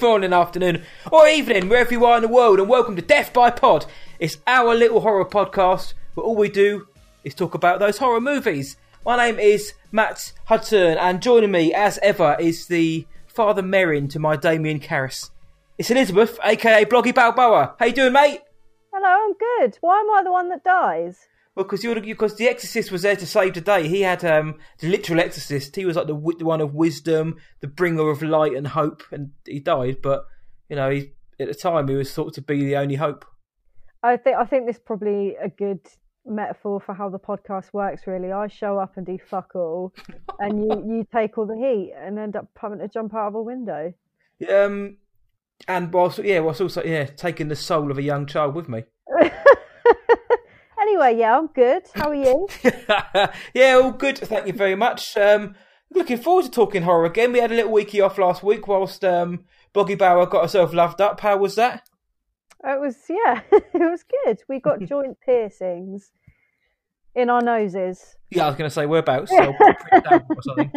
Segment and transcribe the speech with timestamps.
[0.00, 0.82] Morning, afternoon,
[1.12, 3.84] or evening, wherever you are in the world, and welcome to Death by Pod.
[4.18, 6.88] It's our little horror podcast where all we do
[7.22, 8.78] is talk about those horror movies.
[9.04, 14.18] My name is Matt Hudson, and joining me, as ever, is the Father Merrin to
[14.18, 15.28] my Damien Karras.
[15.76, 17.74] It's Elizabeth, aka Bloggy Balboa.
[17.78, 18.40] How you doing, mate?
[18.94, 19.76] Hello, I'm good.
[19.82, 21.26] Why am I the one that dies?
[21.60, 23.86] Well, because because the Exorcist was there to save the day.
[23.86, 25.76] He had um the literal Exorcist.
[25.76, 29.32] He was like the, the one of wisdom, the bringer of light and hope, and
[29.44, 29.98] he died.
[30.02, 30.24] But
[30.70, 33.26] you know, he at the time he was thought to be the only hope.
[34.02, 35.80] I think I think this is probably a good
[36.24, 38.06] metaphor for how the podcast works.
[38.06, 39.92] Really, I show up and do fuck all,
[40.38, 43.34] and you you take all the heat and end up having to jump out of
[43.34, 43.92] a window.
[44.50, 44.96] Um,
[45.68, 48.84] and whilst yeah, whilst also yeah, taking the soul of a young child with me.
[50.80, 51.82] anyway, yeah, I'm good.
[51.94, 52.48] How are you?
[53.54, 54.18] yeah, all good.
[54.18, 55.16] Thank you very much.
[55.16, 55.54] Um,
[55.92, 57.32] looking forward to talking horror again.
[57.32, 61.00] We had a little weeky off last week whilst um Boggy Bauer got herself loved
[61.00, 61.20] up.
[61.20, 61.88] How was that?
[62.64, 64.42] It was yeah, it was good.
[64.48, 66.12] We got joint piercings
[67.14, 68.16] in our noses.
[68.30, 69.30] Yeah, I was going to say whereabouts.
[69.30, 70.72] So print down something.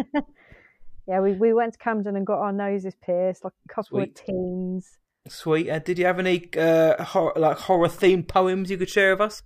[1.06, 4.18] Yeah, we, we went to Camden and got our noses pierced like a couple Sweet.
[4.18, 4.98] of teens.
[5.28, 5.70] Sweet.
[5.70, 9.20] Uh, did you have any uh, horror, like horror themed poems you could share with
[9.20, 9.42] us?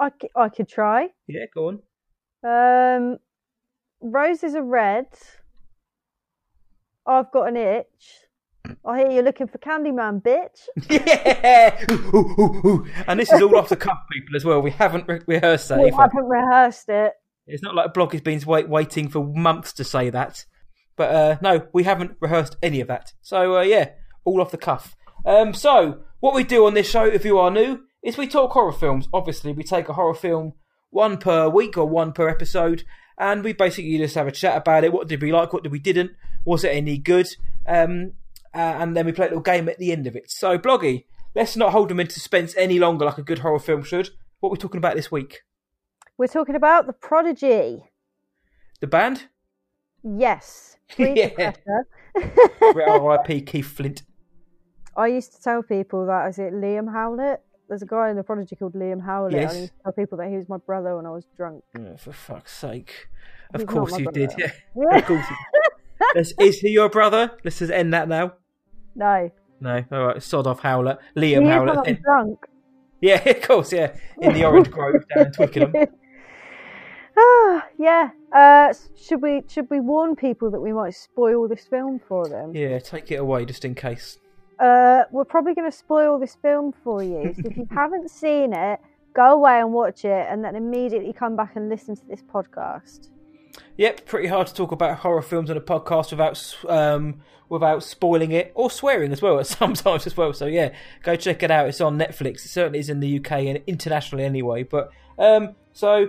[0.00, 1.08] I, I could try.
[1.28, 1.82] Yeah, go on.
[2.42, 3.18] Um,
[4.00, 5.06] roses are red.
[7.06, 7.86] I've got an itch.
[8.84, 10.68] I hear you're looking for Candyman, bitch.
[10.90, 11.84] Yeah.
[11.90, 12.86] Ooh, ooh, ooh.
[13.06, 14.60] And this is all off the cuff, people, as well.
[14.60, 15.78] We haven't re- rehearsed that.
[15.78, 15.96] We either.
[15.96, 17.12] haven't rehearsed it.
[17.46, 20.44] It's not like a blog has been wait, waiting for months to say that.
[20.96, 23.12] But uh, no, we haven't rehearsed any of that.
[23.22, 23.90] So uh, yeah,
[24.24, 24.94] all off the cuff.
[25.26, 28.52] Um, so what we do on this show, if you are new, is we talk
[28.52, 29.08] horror films.
[29.12, 30.54] Obviously, we take a horror film
[30.90, 32.84] one per week or one per episode,
[33.18, 34.92] and we basically just have a chat about it.
[34.92, 35.52] What did we like?
[35.52, 36.12] What did we didn't?
[36.44, 37.28] Was it any good?
[37.66, 38.12] Um,
[38.54, 40.30] uh, and then we play a little game at the end of it.
[40.30, 43.84] So, Bloggy, let's not hold them in suspense any longer like a good horror film
[43.84, 44.10] should.
[44.40, 45.42] What are we talking about this week?
[46.18, 47.84] We're talking about The Prodigy.
[48.80, 49.28] The band?
[50.02, 50.76] Yes.
[50.98, 51.52] Yeah.
[52.62, 53.42] R.I.P.
[53.42, 54.02] Keith Flint.
[54.96, 57.40] I used to tell people that, is it Liam Howlett?
[57.70, 59.32] There's a guy in The Prodigy called Liam Howlett.
[59.32, 59.54] Yes.
[59.54, 61.62] I used to tell people that he was my brother when I was drunk.
[61.78, 63.08] Oh, for fuck's sake.
[63.54, 64.50] Of course you did, yeah.
[64.76, 64.98] Yeah.
[64.98, 65.36] Of course you
[66.16, 67.30] Let's- Is he your brother?
[67.44, 68.34] Let's just end that now.
[68.96, 69.30] No.
[69.60, 70.98] No, all right, sod off Howlett.
[71.16, 71.88] Liam is when Howlett.
[71.88, 72.46] I'm drunk.
[73.00, 73.94] Yeah, of course, yeah.
[74.20, 75.72] In the Orange Grove down in Twickenham.
[77.18, 78.10] Ah, yeah.
[78.32, 82.54] Uh, should we should we warn people that we might spoil this film for them?
[82.54, 84.18] Yeah, take it away just in case.
[84.60, 87.34] Uh, we're probably going to spoil this film for you.
[87.34, 88.78] So if you haven't seen it,
[89.14, 93.08] go away and watch it, and then immediately come back and listen to this podcast.
[93.78, 98.30] Yep, pretty hard to talk about horror films on a podcast without um, without spoiling
[98.30, 100.32] it or swearing as well sometimes as well.
[100.32, 101.68] So yeah, go check it out.
[101.68, 102.44] It's on Netflix.
[102.44, 104.62] It certainly is in the UK and internationally anyway.
[104.62, 106.08] But um, so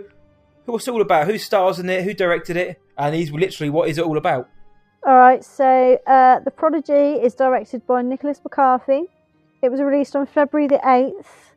[0.66, 1.28] what's it all about?
[1.28, 2.04] Who stars in it?
[2.04, 2.82] Who directed it?
[2.98, 4.50] And he's literally what is it all about?
[5.06, 5.44] All right.
[5.44, 9.04] So uh, the Prodigy is directed by Nicholas McCarthy.
[9.62, 11.56] It was released on February the eighth.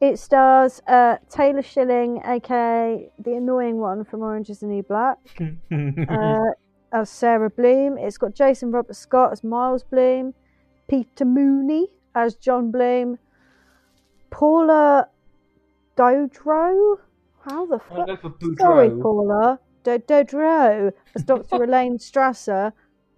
[0.00, 5.18] It stars uh, Taylor Schilling, aka the annoying one from Orange Is the New Black.
[6.08, 6.50] uh,
[6.92, 7.98] as Sarah Bloom.
[7.98, 10.34] It's got Jackson Robert Scott as Miles Bloom,
[10.88, 13.18] Peter Mooney as John Bloom,
[14.30, 15.08] Paula
[15.96, 16.98] Dodro.
[17.44, 18.06] How the I'll fuck?
[18.06, 18.58] go for Boudreau.
[18.58, 19.58] Sorry, Paula.
[19.82, 21.64] Do- Dodro as Dr.
[21.64, 22.72] Elaine Strasser,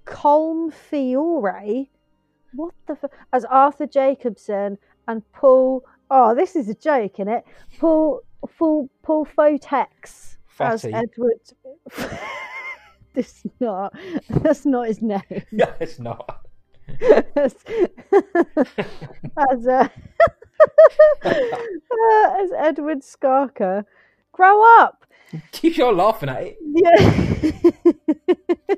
[0.07, 1.89] Colm Feore.
[2.55, 3.13] What the fuck?
[3.33, 4.79] As Arthur Jacobson
[5.09, 5.85] and Paul.
[6.11, 7.45] Oh, this is a joke, isn't it?
[7.79, 8.21] Paul
[8.59, 11.41] Paul Paul Fotex as Edward.
[13.15, 13.95] this not.
[14.29, 15.23] That's not his name.
[15.51, 16.41] Yeah, it's not.
[17.37, 17.55] as
[19.51, 19.89] as, uh,
[21.25, 23.85] uh, as Edward Scarka.
[24.33, 25.07] Grow up.
[25.63, 26.59] You're laughing at it.
[26.63, 27.85] Yeah.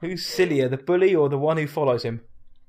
[0.00, 2.20] Who's sillier, the bully or the one who follows him?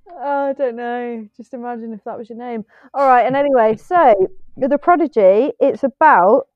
[0.10, 1.28] Oh, I don't know.
[1.36, 2.66] Just imagine if that was your name.
[2.94, 3.26] All right.
[3.26, 6.48] And anyway, so the prodigy, it's about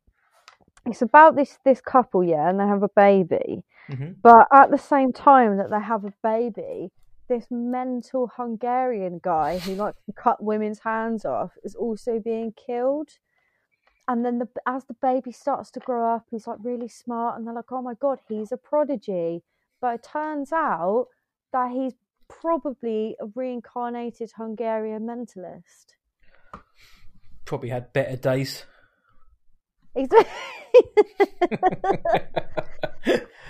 [0.85, 3.63] it's about this this couple, yeah, and they have a baby.
[3.87, 6.91] hmm But at the same time that they have a baby,
[7.27, 13.09] this mental Hungarian guy who likes to cut women's hands off is also being killed.
[14.09, 17.45] And then the, as the baby starts to grow up, he's like really smart, and
[17.45, 19.43] they're like, "Oh my god, he's a prodigy."
[19.79, 21.09] But it turns out
[21.53, 21.93] that he's
[22.27, 25.93] probably a reincarnated Hungarian mentalist.
[27.45, 28.65] Probably had better days.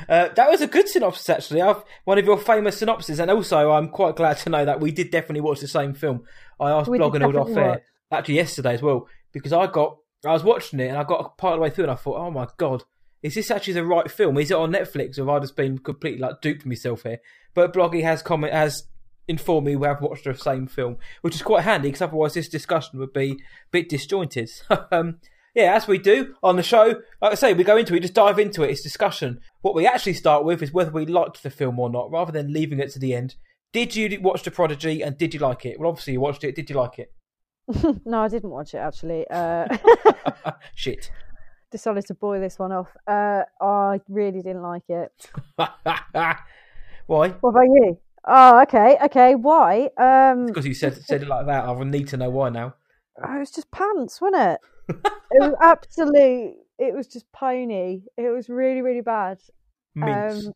[0.08, 1.62] Uh, that was a good synopsis, actually.
[1.62, 4.92] I've, one of your famous synopses, and also I'm quite glad to know that we
[4.92, 6.24] did definitely watch the same film.
[6.60, 9.68] I asked We did Blog and Old off air actually yesterday as well because I
[9.68, 11.96] got I was watching it and I got part of the way through and I
[11.96, 12.84] thought, oh my god,
[13.22, 14.38] is this actually the right film?
[14.38, 17.20] Is it on Netflix or have I just been completely like duped myself here?
[17.54, 18.84] But Bloggy has comment has
[19.28, 22.50] informed me we have watched the same film, which is quite handy because otherwise this
[22.50, 23.36] discussion would be a
[23.72, 24.50] bit disjointed.
[24.92, 25.20] um,
[25.56, 28.00] yeah, as we do on the show, like I say, we go into it, we
[28.02, 28.72] just dive into it.
[28.72, 29.40] It's discussion.
[29.62, 32.54] What we actually start with is whether we liked the film or not, rather than
[32.54, 33.36] leaving it to the end.
[33.72, 35.80] Did you watch The Prodigy and did you like it?
[35.80, 36.56] Well, obviously you watched it.
[36.56, 37.14] Did you like it?
[38.06, 39.26] no, I didn't watch it actually.
[39.30, 39.68] Uh,
[40.76, 41.12] Shit.
[41.72, 42.96] decided to boil this one off.
[43.08, 45.30] Uh, I really didn't like it.
[45.58, 47.30] Why?
[47.30, 47.98] What about you?
[48.26, 49.36] Oh, okay, okay.
[49.36, 49.90] Why?
[49.98, 51.66] Um, Because you said said it like that.
[51.66, 52.76] I need to know why now.
[53.24, 54.60] oh, it was just pants, wasn't it?
[55.32, 56.56] it was absolute.
[56.78, 58.04] It was just pony.
[58.18, 59.40] It was really, really bad.
[59.96, 60.48] Mince.
[60.48, 60.54] Um,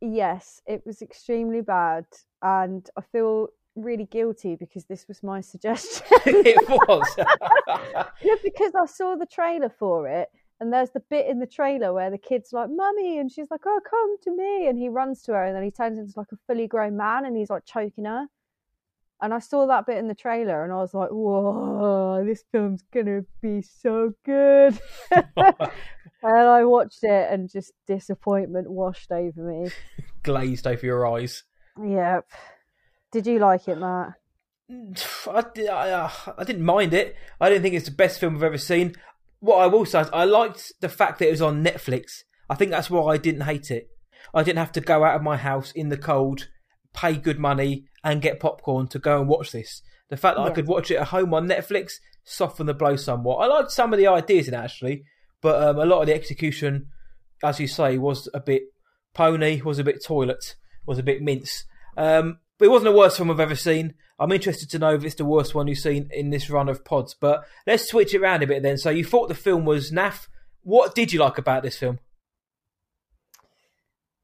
[0.00, 2.04] yes, it was extremely bad,
[2.42, 3.48] and I feel
[3.82, 6.06] really guilty because this was my suggestion.
[6.26, 7.16] it was.
[8.22, 10.28] Yeah, because I saw the trailer for it,
[10.60, 13.60] and there's the bit in the trailer where the kid's like, "Mummy," and she's like,
[13.64, 16.32] "Oh, come to me," and he runs to her, and then he turns into like
[16.32, 18.26] a fully grown man, and he's like choking her.
[19.20, 22.82] And I saw that bit in the trailer, and I was like, "Whoa, this film's
[22.92, 24.80] gonna be so good."
[25.12, 25.68] and
[26.22, 29.70] I watched it, and just disappointment washed over me.
[30.22, 31.44] Glazed over your eyes.
[31.80, 32.26] Yep.
[33.12, 34.14] Did you like it, Matt?
[34.70, 37.16] I, di- I, uh, I didn't mind it.
[37.40, 38.94] I didn't think it's the best film I've ever seen.
[39.40, 42.24] What I will say is I liked the fact that it was on Netflix.
[42.50, 43.88] I think that's why I didn't hate it.
[44.34, 46.48] I didn't have to go out of my house in the cold,
[46.92, 49.82] pay good money, and get popcorn to go and watch this.
[50.10, 51.94] The fact that I could watch it at home on Netflix
[52.24, 53.36] softened the blow somewhat.
[53.36, 55.04] I liked some of the ideas in it actually,
[55.40, 56.86] but um, a lot of the execution,
[57.42, 58.62] as you say, was a bit
[59.14, 60.56] pony, was a bit toilet,
[60.86, 61.64] was a bit mince.
[61.96, 63.94] Um, but it wasn't the worst film I've ever seen.
[64.18, 66.84] I'm interested to know if it's the worst one you've seen in this run of
[66.84, 67.14] pods.
[67.14, 68.76] But let's switch it around a bit then.
[68.78, 70.26] So you thought the film was naff.
[70.62, 72.00] What did you like about this film?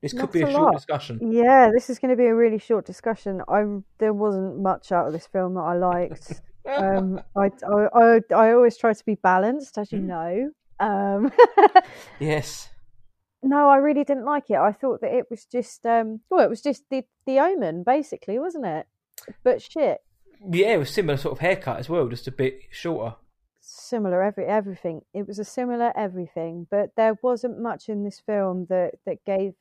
[0.02, 0.74] This could be a a short lot.
[0.74, 1.18] discussion.
[1.32, 3.40] Yeah, this is going to be a really short discussion.
[3.48, 3.64] I
[3.98, 6.42] there wasn't much out of this film that I liked.
[6.76, 10.06] um, I, I, I, I always try to be balanced, as you Mm.
[10.06, 10.50] know.
[10.80, 11.32] Um,
[12.20, 12.68] yes.
[13.44, 14.56] No, I really didn't like it.
[14.56, 18.38] I thought that it was just, um, well, it was just the the Omen, basically,
[18.38, 18.86] wasn't it?
[19.44, 20.02] But shit,
[20.50, 23.16] Yeah, it was similar sort of haircut as well, just a bit shorter.
[23.60, 25.02] similar every everything.
[25.14, 29.54] It was a similar everything, but there wasn't much in this film that that gave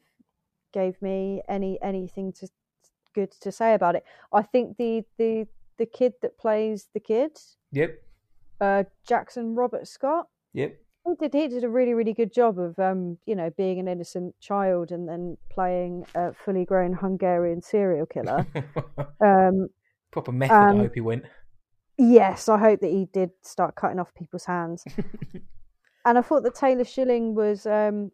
[0.73, 2.47] gave me any anything to
[3.13, 4.03] good to say about it.
[4.33, 5.47] I think the the
[5.77, 7.39] the kid that plays the kid,
[7.71, 7.99] Yep.
[8.61, 10.77] uh, Jackson Robert Scott, Yep.
[11.05, 13.87] He did he did a really really good job of um you know being an
[13.87, 18.45] innocent child and then playing a fully grown Hungarian serial killer.
[19.23, 19.67] um,
[20.11, 21.25] Proper method, Um, I hope he went.
[21.97, 24.83] Yes, I hope that he did start cutting off people's hands.
[26.05, 28.11] and I thought that Taylor Schilling was, um,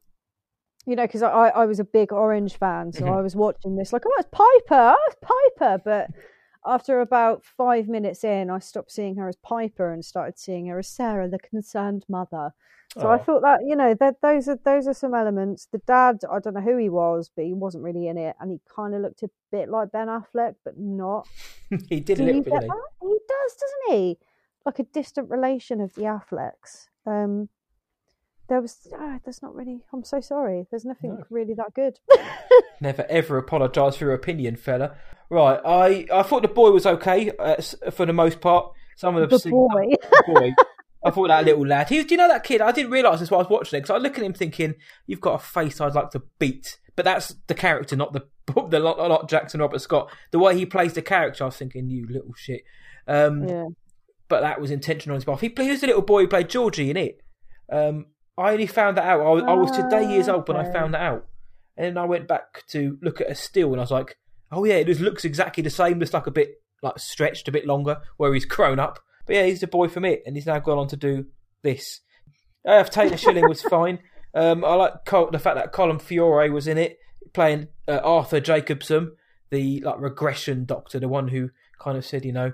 [0.86, 3.18] you know, because I, I was a big Orange fan, so Mhm.
[3.18, 5.82] I was watching this like, oh, it's Piper, oh, it's Piper.
[5.84, 6.08] But
[6.66, 10.80] after about five minutes in, I stopped seeing her as Piper and started seeing her
[10.80, 12.54] as Sarah, the concerned mother.
[12.98, 13.24] So I Oh.
[13.24, 15.68] thought that you know that those are those are some elements.
[15.72, 18.52] The dad, I don't know who he was, but he wasn't really in it, and
[18.52, 21.28] he kind of looked a bit like Ben Affleck, but not.
[21.90, 22.90] he did a Do little bit, get didn't that?
[23.02, 24.18] He does, doesn't he?
[24.66, 26.88] Like a distant relation of the Afflecks.
[27.06, 27.50] Um,
[28.48, 28.88] there was.
[28.94, 29.82] Oh, there's not really.
[29.94, 30.66] I'm so sorry.
[30.72, 31.24] There's nothing No.
[31.30, 32.00] really that good.
[32.82, 34.96] Never ever apologise for your opinion, fella.
[35.30, 38.72] Right, I, I thought the boy was okay uh, for the most part.
[38.96, 39.96] Some of the, the boy.
[40.28, 40.54] boy.
[41.04, 41.88] I thought that little lad.
[41.90, 42.62] He, do you know that kid?
[42.62, 44.76] I didn't realise this while I was watching it because I look at him thinking,
[45.08, 48.28] "You've got a face I'd like to beat." But that's the character, not the
[48.70, 50.12] the not, not Jackson Robert Scott.
[50.32, 52.64] The way he plays the character, I was thinking, "You little shit."
[53.08, 53.68] Um, yeah.
[54.28, 55.42] But that was intentional on his behalf.
[55.42, 57.22] He, he was the little boy who played Georgie in it.
[57.72, 58.08] Um,
[58.38, 59.22] I only found that out.
[59.22, 61.26] I was, I was today years old when I found that out,
[61.78, 64.18] and then I went back to look at a still, and I was like,
[64.52, 67.52] "Oh yeah, it just looks exactly the same, just like a bit like stretched, a
[67.52, 70.46] bit longer, where he's grown up." But yeah, he's the boy from it, and he's
[70.46, 71.28] now gone on to do
[71.62, 72.02] this.
[72.66, 74.00] I Uh, Taylor Schilling was fine.
[74.34, 77.00] Um, I like Col- the fact that Colin Feore was in it,
[77.34, 79.16] playing uh, Arthur Jacobson,
[79.50, 82.54] the like regression doctor, the one who kind of said, you know,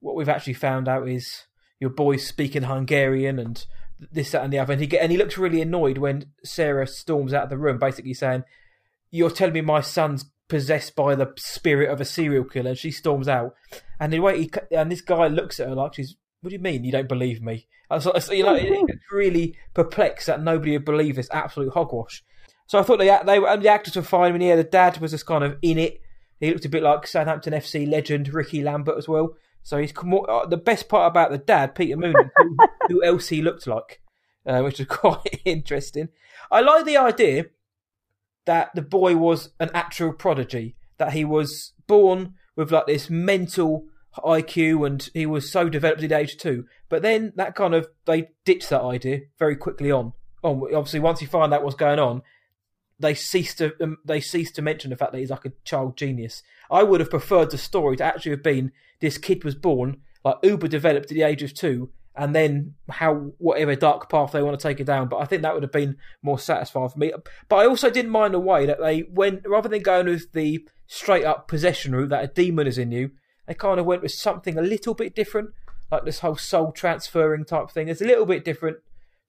[0.00, 1.46] what we've actually found out is
[1.78, 3.64] your boy's speaking Hungarian and
[4.12, 4.72] this, that, and the other.
[4.72, 7.78] And he get, and he looks really annoyed when Sarah storms out of the room,
[7.78, 8.44] basically saying,
[9.10, 12.90] "You're telling me my son's possessed by the spirit of a serial killer." And she
[12.90, 13.54] storms out,
[13.98, 16.62] and the way he and this guy looks at her like she's, "What do you
[16.62, 20.84] mean you don't believe me?" Like, so, you know, it's really perplexed that nobody would
[20.84, 22.22] believe this absolute hogwash.
[22.66, 24.28] So I thought they they the actors were fine.
[24.28, 26.00] I mean, yeah, the dad was just kind of in it.
[26.38, 29.34] He looked a bit like Southampton FC legend Ricky Lambert as well.
[29.62, 32.56] So he's more, uh, the best part about the dad, Peter Moon, who,
[32.88, 34.00] who else he looked like,
[34.46, 36.08] uh, which is quite interesting.
[36.50, 37.46] I like the idea
[38.46, 43.86] that the boy was an actual prodigy, that he was born with like this mental
[44.18, 46.66] IQ and he was so developed at age two.
[46.88, 50.12] But then that kind of they ditched that idea very quickly on.
[50.42, 52.22] On obviously once you find out what's going on,
[52.98, 55.96] they ceased to um, they ceased to mention the fact that he's like a child
[55.96, 56.42] genius.
[56.70, 60.36] I would have preferred the story to actually have been this kid was born like
[60.42, 64.58] uber developed at the age of two, and then how whatever dark path they want
[64.58, 65.08] to take it down.
[65.08, 67.12] But I think that would have been more satisfying for me.
[67.48, 70.66] But I also didn't mind the way that they went rather than going with the
[70.86, 73.12] straight up possession route that a demon is in you,
[73.46, 75.50] they kind of went with something a little bit different,
[75.90, 77.88] like this whole soul transferring type thing.
[77.88, 78.78] It's a little bit different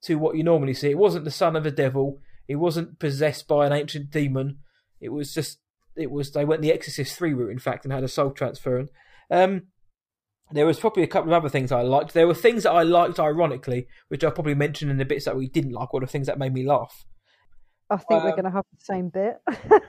[0.04, 0.90] to what you normally see.
[0.90, 2.20] It wasn't the son of a devil.
[2.48, 4.58] It wasn't possessed by an ancient demon.
[5.00, 5.60] It was just
[5.96, 8.90] it was they went the Exorcist three route in fact and had a soul transferring.
[9.30, 9.64] Um,
[10.54, 12.14] there was probably a couple of other things I liked.
[12.14, 15.36] There were things that I liked ironically, which I'll probably mention in the bits that
[15.38, 17.06] we didn't like, or the things that made me laugh.
[17.90, 19.36] I think we're Um, going to have the same bit.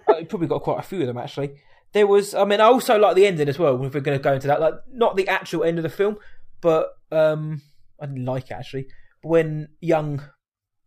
[0.09, 1.55] I probably got quite a few of them actually.
[1.93, 3.75] There was, I mean, I also like the ending as well.
[3.85, 6.17] If we're going to go into that, like not the actual end of the film,
[6.61, 7.61] but um,
[8.01, 8.87] I didn't like it actually.
[9.23, 10.23] When young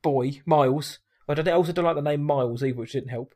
[0.01, 3.34] boy Miles, I don't I also don't like the name Miles either, which didn't help.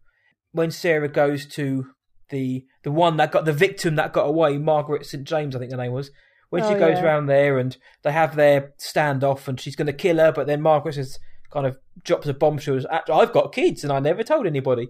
[0.52, 1.86] When Sarah goes to
[2.30, 5.72] the the one that got the victim that got away, Margaret St James, I think
[5.72, 6.12] the name was.
[6.50, 7.04] When she Oh, goes yeah.
[7.04, 10.62] around there and they have their standoff, and she's going to kill her, but then
[10.62, 11.20] Margaret says,
[11.52, 12.80] kind of drops a bombshell.
[12.92, 14.88] I've got kids and I never told anybody.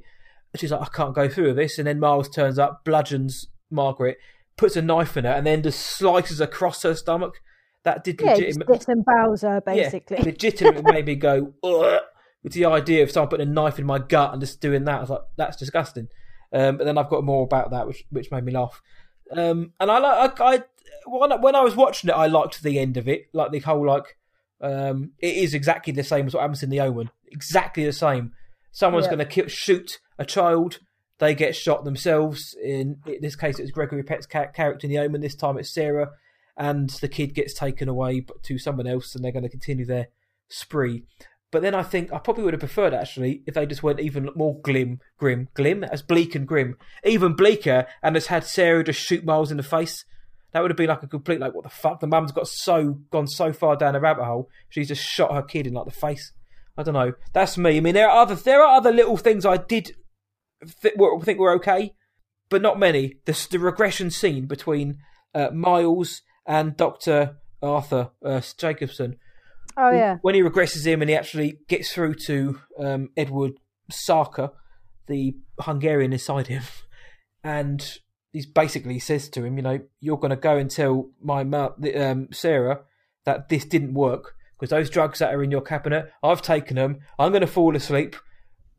[0.53, 1.77] And she's like, I can't go through with this.
[1.77, 4.17] And then Miles turns up, bludgeons Margaret,
[4.57, 7.35] puts a knife in her, and then just slices across her stomach.
[7.83, 10.17] That did yeah, just legitimate, disembows her, basically.
[10.17, 12.01] yeah, legitimately made me go, Ugh,
[12.43, 14.97] with the idea of someone putting a knife in my gut and just doing that.
[14.97, 16.07] I was like, that's disgusting.
[16.51, 18.81] Um, but then I've got more about that, which which made me laugh.
[19.31, 20.63] Um, and I like I, I
[21.05, 23.59] when, I- when I was watching it, I liked the end of it, like the
[23.59, 24.17] whole like
[24.61, 28.33] um, it is exactly the same as what happens in the Omen, exactly the same.
[28.71, 29.15] Someone's Yeah.
[29.15, 30.79] going to shoot a child,
[31.19, 32.55] they get shot themselves.
[32.63, 35.21] In, in this case, it's Gregory Peck's ca- character in the Omen.
[35.21, 36.09] This time, it's Sarah,
[36.57, 40.07] and the kid gets taken away to someone else, and they're going to continue their
[40.49, 41.03] spree.
[41.51, 44.29] But then I think I probably would have preferred actually if they just went even
[44.35, 48.99] more glim, grim, glim as bleak and grim, even bleaker, and just had Sarah just
[48.99, 50.05] shoot Miles in the face.
[50.51, 51.99] That would have been like a complete like what the fuck.
[51.99, 54.49] The mum's got so gone so far down a rabbit hole.
[54.69, 56.31] She's just shot her kid in like the face.
[56.77, 57.13] I don't know.
[57.33, 57.77] That's me.
[57.77, 59.91] I mean, there are other there are other little things I did
[60.81, 61.93] th- were- think were okay,
[62.49, 63.15] but not many.
[63.25, 64.97] The, the regression scene between
[65.35, 69.17] uh, Miles and Doctor Arthur uh, Jacobson
[69.77, 70.17] oh, yeah.
[70.21, 73.53] when he regresses him and he actually gets through to um, Edward
[73.91, 74.51] Sarka,
[75.07, 76.63] the Hungarian inside him,
[77.43, 77.99] and
[78.31, 81.71] he's basically says to him, you know, you're going to go and tell my ma-
[81.77, 82.81] the, um, Sarah
[83.25, 86.99] that this didn't work because those drugs that are in your cabinet, I've taken them.
[87.17, 88.15] I'm going to fall asleep.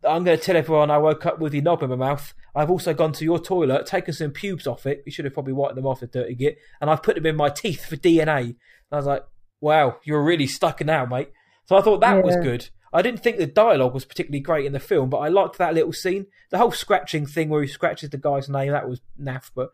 [0.07, 2.33] I'm going to tell everyone I woke up with your knob in my mouth.
[2.55, 5.03] I've also gone to your toilet, taken some pubes off it.
[5.07, 6.59] You should have probably wiped them off, the dirty git.
[6.81, 8.41] And I've put them in my teeth for DNA.
[8.41, 8.57] And
[8.93, 9.25] I was like,
[9.61, 11.31] wow, you're really stuck now, mate.
[11.67, 12.69] So I thought that was good.
[12.93, 15.75] I didn't think the dialogue was particularly great in the film, but I liked that
[15.75, 16.27] little scene.
[16.51, 19.51] The whole scratching thing where he scratches the guy's name, that was naff.
[19.55, 19.71] But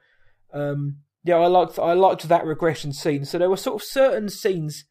[0.53, 3.25] um, yeah, I liked I liked that regression scene.
[3.25, 4.85] So there were sort of certain scenes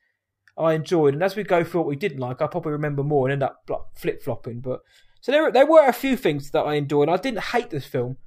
[0.58, 3.28] I enjoyed, and as we go through what we didn't like, I probably remember more
[3.28, 4.60] and end up like, flip flopping.
[4.62, 4.82] But
[5.22, 7.10] so there there were a few things that I enjoyed.
[7.10, 8.18] I didn't hate this film,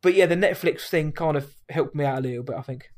[0.00, 2.56] but yeah, the Netflix thing kind of helped me out a little bit.
[2.56, 2.88] I think.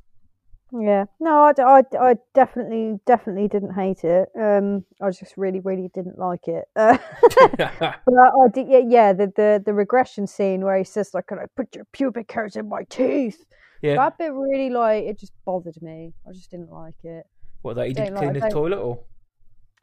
[0.76, 4.28] Yeah, no, I, I, I definitely, definitely didn't hate it.
[4.36, 6.64] Um, I just really, really didn't like it.
[6.74, 6.98] Uh,
[7.56, 11.28] but I, I did, yeah, yeah, the, the the regression scene where he says like,
[11.28, 13.44] "Can I put your pubic hairs in my teeth?"
[13.82, 13.94] yeah.
[13.94, 16.12] That bit really like it just bothered me.
[16.28, 17.24] I just didn't like it.
[17.62, 18.98] What that he didn't like- clean his don't- toilet or?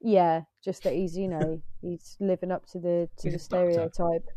[0.01, 4.27] Yeah, just that he's you know he's living up to the to He's the stereotype.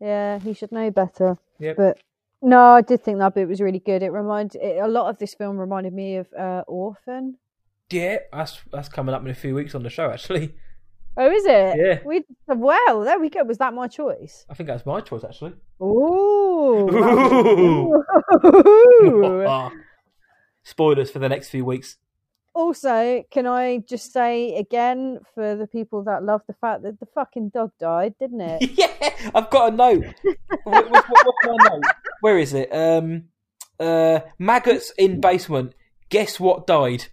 [0.00, 1.38] Yeah, he should know better.
[1.60, 1.76] Yep.
[1.76, 1.98] But
[2.42, 4.02] no, I did think that bit was really good.
[4.02, 7.38] It reminded it, a lot of this film reminded me of uh, Orphan.
[7.90, 10.10] Yeah, that's that's coming up in a few weeks on the show.
[10.10, 10.54] Actually,
[11.16, 11.76] Oh, is it?
[11.78, 11.98] Yeah.
[12.06, 13.44] We well, there we go.
[13.44, 14.46] Was that my choice?
[14.48, 15.24] I think that's my choice.
[15.24, 15.52] Actually.
[15.82, 16.88] Ooh.
[18.44, 19.44] Ooh.
[19.44, 19.70] Ooh.
[20.62, 21.98] Spoilers for the next few weeks.
[22.54, 27.06] Also, can I just say again for the people that love the fact that the
[27.06, 28.70] fucking dog died, didn't it?
[28.78, 30.04] yeah, I've got a note.
[30.64, 31.82] what, what, what- what's my note?
[32.20, 32.68] Where is it?
[32.72, 33.24] Um,
[33.80, 35.74] uh, maggots in basement.
[36.08, 37.06] Guess what died?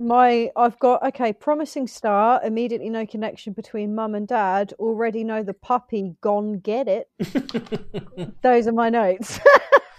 [0.00, 1.32] My, I've got okay.
[1.32, 2.44] Promising start.
[2.44, 4.72] Immediately, no connection between mum and dad.
[4.78, 7.08] Already know the puppy gone get it.
[8.42, 9.40] Those are my notes.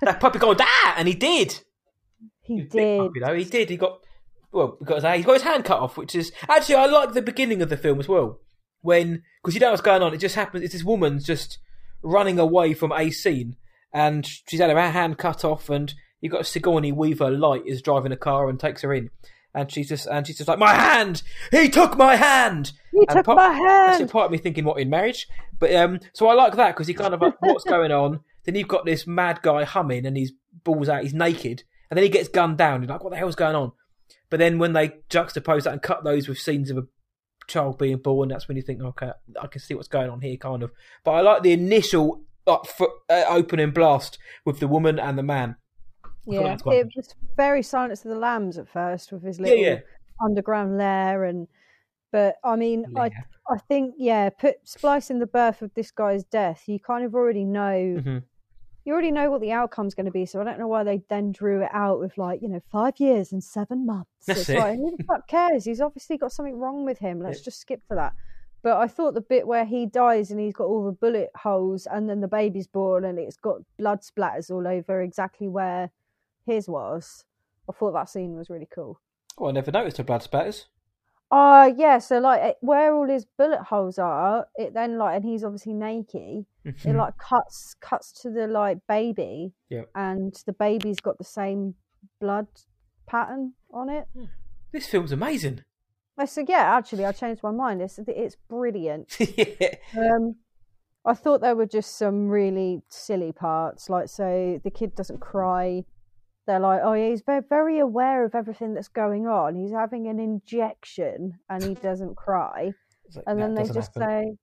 [0.01, 1.62] that puppy got that, and he did.
[2.50, 3.22] He He was a big did.
[3.24, 3.44] puppy.
[3.44, 3.70] He did.
[3.70, 4.00] He got
[4.51, 4.75] well.
[4.79, 7.22] He got his, he got his hand cut off, which is actually I like the
[7.22, 8.39] beginning of the film as well.
[8.82, 10.13] When because you know what's going on.
[10.13, 10.63] It just happens.
[10.63, 11.60] It's this woman's just
[12.01, 13.56] running away from a scene,
[13.94, 18.12] and she's had her hand cut off, and you've got Sigourney Weaver Light is driving
[18.12, 19.10] a car and takes her in.
[19.53, 21.24] And she's just and she's just like my hand.
[21.51, 22.72] He took my hand.
[22.94, 24.08] You And took part- my hand.
[24.08, 25.27] the part of me thinking, what in marriage?
[25.58, 28.20] But um, so I like that because he kind of like, what's going on?
[28.46, 30.32] Then you've got this mad guy humming, and he's
[30.63, 32.81] balls out, he's naked, and then he gets gunned down.
[32.81, 33.72] You're like, what the hell's going on?
[34.29, 36.84] But then when they juxtapose that and cut those with scenes of a
[37.48, 40.38] child being born, that's when you think, okay, I can see what's going on here,
[40.38, 40.72] kind of.
[41.03, 42.62] But I like the initial like,
[43.10, 45.55] uh, opening blast with the woman and the man.
[46.25, 49.79] Yeah, it was very Silence of the Lambs at first with his little yeah.
[50.24, 51.48] underground lair, and
[52.12, 53.10] but I mean, I
[53.50, 57.46] I think yeah, put splicing the birth of this guy's death, you kind of already
[57.46, 58.24] know Mhm.
[58.86, 60.25] You already know what the outcome's going to be.
[60.25, 63.00] So I don't know why they then drew it out with like you know five
[63.00, 64.09] years and seven months.
[64.25, 64.59] That's it's it.
[64.59, 65.65] like who the fuck cares?
[65.65, 67.21] He's obviously got something wrong with him.
[67.21, 68.13] Let's just skip to that.
[68.62, 71.88] But I thought the bit where he dies and he's got all the bullet holes
[71.89, 75.91] and then the baby's born and it's got blood splatters all over exactly where
[76.45, 77.24] his was.
[77.69, 79.00] I thought that scene was really cool.
[79.38, 80.65] Oh, I never noticed the blood spatters.
[81.31, 85.43] Uh yeah, so like where all his bullet holes are, it then like and he's
[85.43, 86.45] obviously naked.
[86.65, 89.89] It like cuts cuts to the like baby, Yep.
[89.95, 91.75] and the baby's got the same
[92.19, 92.48] blood
[93.07, 94.07] pattern on it.
[94.72, 95.63] this film's amazing.
[96.18, 97.81] I said, yeah, actually, I changed my mind.
[97.81, 99.15] It's it's brilliant.
[99.20, 99.75] yeah.
[99.98, 100.35] Um,
[101.05, 105.85] I thought there were just some really silly parts, like so the kid doesn't cry.
[106.50, 109.55] They're like, oh yeah, he's very very aware of everything that's going on.
[109.55, 112.74] He's having an injection and he doesn't cry.
[113.16, 114.01] Like, and then they just happen.
[114.01, 114.38] say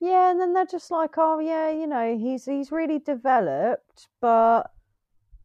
[0.00, 4.70] yeah and then they're just like oh yeah you know he's he's really developed but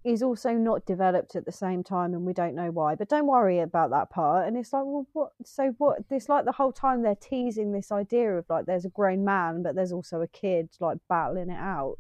[0.04, 3.28] he's also not developed at the same time and we don't know why but don't
[3.28, 6.72] worry about that part and it's like well what so what it's like the whole
[6.72, 10.28] time they're teasing this idea of like there's a grown man but there's also a
[10.28, 11.98] kid like battling it out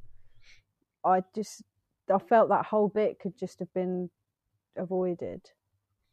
[1.03, 1.61] i just
[2.13, 4.09] i felt that whole bit could just have been
[4.77, 5.41] avoided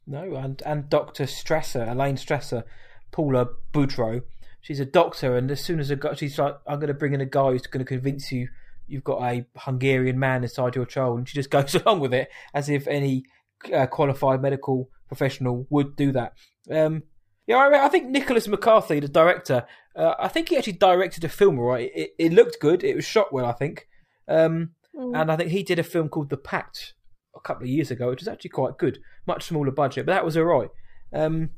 [0.05, 2.63] No, and and Doctor Strasser, Elaine Strasser,
[3.11, 4.23] Paula Boudreau,
[4.63, 7.13] she's a doctor, and as soon as a guy, she's like, "I'm going to bring
[7.13, 8.47] in a guy who's going to convince you
[8.87, 12.29] you've got a Hungarian man inside your child," and she just goes along with it
[12.53, 13.25] as if any
[13.71, 16.33] uh, qualified medical professional would do that.
[16.71, 17.03] Um,
[17.45, 21.29] yeah, I, I think Nicholas McCarthy, the director, uh, I think he actually directed a
[21.29, 21.59] film.
[21.59, 22.83] Right, it, it looked good.
[22.83, 23.87] It was shot well, I think.
[24.27, 25.19] Um, Mm.
[25.19, 26.93] and I think he did a film called The Pact
[27.35, 30.25] a couple of years ago, which was actually quite good, much smaller budget, but that
[30.25, 30.69] was alright.
[31.11, 31.49] Um,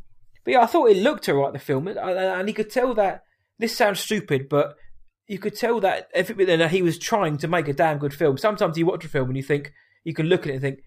[0.43, 1.54] but yeah, I thought it looked alright.
[1.54, 3.24] The film, and, you could tell that
[3.60, 4.78] this sounds stupid, but
[5.28, 8.38] you could tell that every, that he was trying to make a damn good film.
[8.38, 10.80] Sometimes you watch a film and you think you can look at it and think.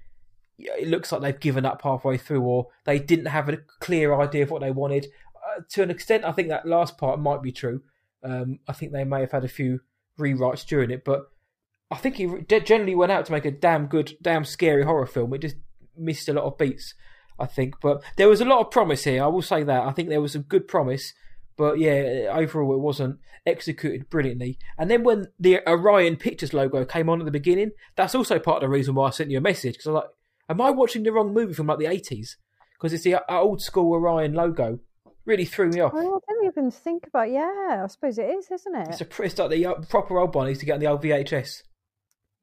[0.61, 4.13] Yeah, it looks like they've given up halfway through, or they didn't have a clear
[4.15, 5.07] idea of what they wanted.
[5.37, 7.83] Uh, to an extent, I think that last part might be true.
[8.25, 9.81] Um, I think they may have had a few
[10.19, 11.31] rewrites during it, but
[11.91, 15.33] I think he generally went out to make a damn good, damn scary horror film.
[15.33, 15.57] It just
[15.97, 16.95] missed a lot of beats,
[17.39, 17.77] I think.
[17.81, 19.25] But there was a lot of promise here.
[19.25, 19.83] I will say that.
[19.83, 21.15] I think there was some good promise,
[21.57, 24.59] but yeah, overall it wasn't executed brilliantly.
[24.77, 28.63] And then when the Orion Pictures logo came on at the beginning, that's also part
[28.63, 30.11] of the reason why I sent you a message because I was like,
[30.51, 32.37] am I watching the wrong movie from like the eighties?
[32.75, 34.79] Because it's the uh, old school Orion logo.
[35.25, 35.93] Really threw me off.
[35.95, 37.31] Oh, I didn't even think about.
[37.31, 38.89] Yeah, I suppose it is, isn't it?
[38.89, 40.87] It's a it's like the uh, proper old one I used to get on the
[40.87, 41.63] old VHS.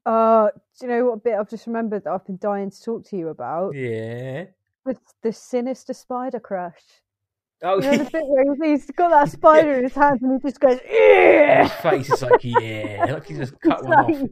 [0.05, 3.05] Uh, do you know what bit I've just remembered that I've been dying to talk
[3.07, 3.73] to you about?
[3.75, 4.45] Yeah.
[4.85, 6.81] The, the sinister spider crush.
[7.63, 10.47] Oh, You know the bit where he's, got that spider in his hand and he
[10.47, 11.63] just goes, yeah.
[11.63, 14.29] His face is like, yeah, like he's just cut It's one like, off.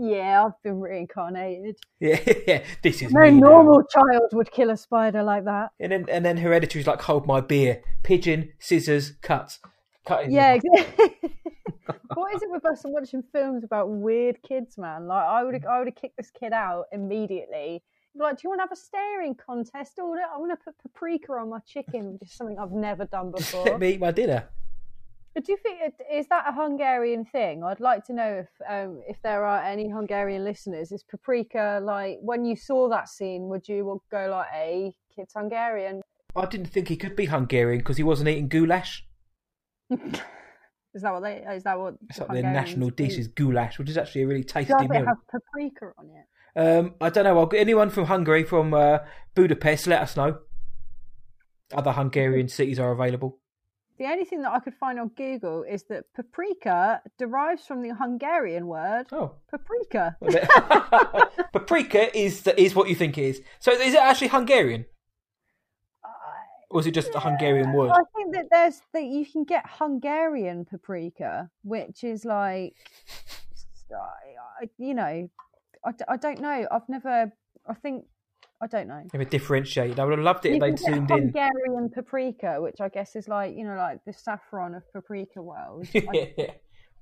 [0.00, 1.76] Yeah, I've been reincarnated.
[1.98, 3.48] Yeah, yeah, this is No me now.
[3.48, 5.70] normal child would kill a spider like that.
[5.80, 9.58] And then and then Hereditary's like, hold my beer, pigeon, scissors, cut,
[10.06, 10.32] cutting.
[10.32, 11.30] Yeah, exactly.
[12.14, 15.06] what is it with us and watching films about weird kids, man?
[15.06, 17.82] Like, I would have, I would have kicked this kid out immediately.
[18.14, 19.98] Like, do you want to have a staring contest?
[19.98, 23.30] Or I want to put paprika on my chicken, which is something I've never done
[23.36, 23.64] before.
[23.64, 24.48] Let me eat my dinner.
[25.34, 27.62] But do you think is that a Hungarian thing?
[27.62, 30.90] I'd like to know if um, if there are any Hungarian listeners.
[30.90, 33.48] Is paprika like when you saw that scene?
[33.48, 36.02] Would you go like, "Hey, kid's Hungarian"?
[36.34, 39.06] I didn't think he could be Hungarian because he wasn't eating goulash.
[40.94, 41.44] Is that what they?
[41.54, 41.94] Is that what?
[42.08, 44.88] It's like their national dish is goulash, which is actually a really tasty Does it
[44.90, 45.04] meal.
[45.04, 46.58] have paprika on it?
[46.58, 47.38] Um, I don't know.
[47.38, 48.98] I'll get anyone from Hungary, from uh,
[49.34, 50.38] Budapest, let us know.
[51.74, 53.38] other Hungarian cities are available.
[53.98, 57.94] The only thing that I could find on Google is that paprika derives from the
[57.94, 60.16] Hungarian word Oh, paprika.
[61.52, 63.42] paprika is the, is what you think it is.
[63.60, 64.86] So is it actually Hungarian,
[66.70, 67.90] or is it just a Hungarian word?
[67.90, 72.74] I think that there's that you can get Hungarian paprika, which is like,
[74.78, 75.28] you know,
[75.84, 76.66] I, I don't know.
[76.70, 77.32] I've never.
[77.68, 78.04] I think
[78.60, 79.02] I don't know.
[79.12, 79.98] Never differentiated.
[80.00, 81.24] I would have loved it if they'd can zoomed get in.
[81.24, 85.86] Hungarian paprika, which I guess is like you know, like the saffron of paprika world.
[85.94, 86.54] I-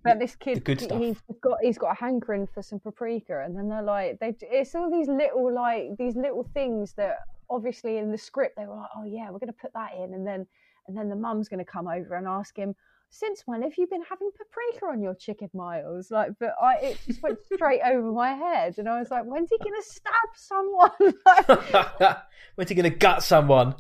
[0.05, 1.01] But this kid, good he- stuff.
[1.01, 4.73] he's got he's got a hankering for some paprika, and then they're like, they it's
[4.77, 7.17] all these little like these little things that
[7.51, 10.15] obviously in the script they were like, oh yeah, we're going to put that in,
[10.15, 10.47] and then
[10.89, 12.75] and then the mum's going to come over and ask him,
[13.11, 16.11] since when have you been having paprika on your chicken miles?
[16.11, 19.51] Like, but I it just went straight over my head, and I was like, when's
[19.51, 20.91] he going to stab someone?
[21.27, 22.17] Like,
[22.55, 23.75] When's he going to gut someone?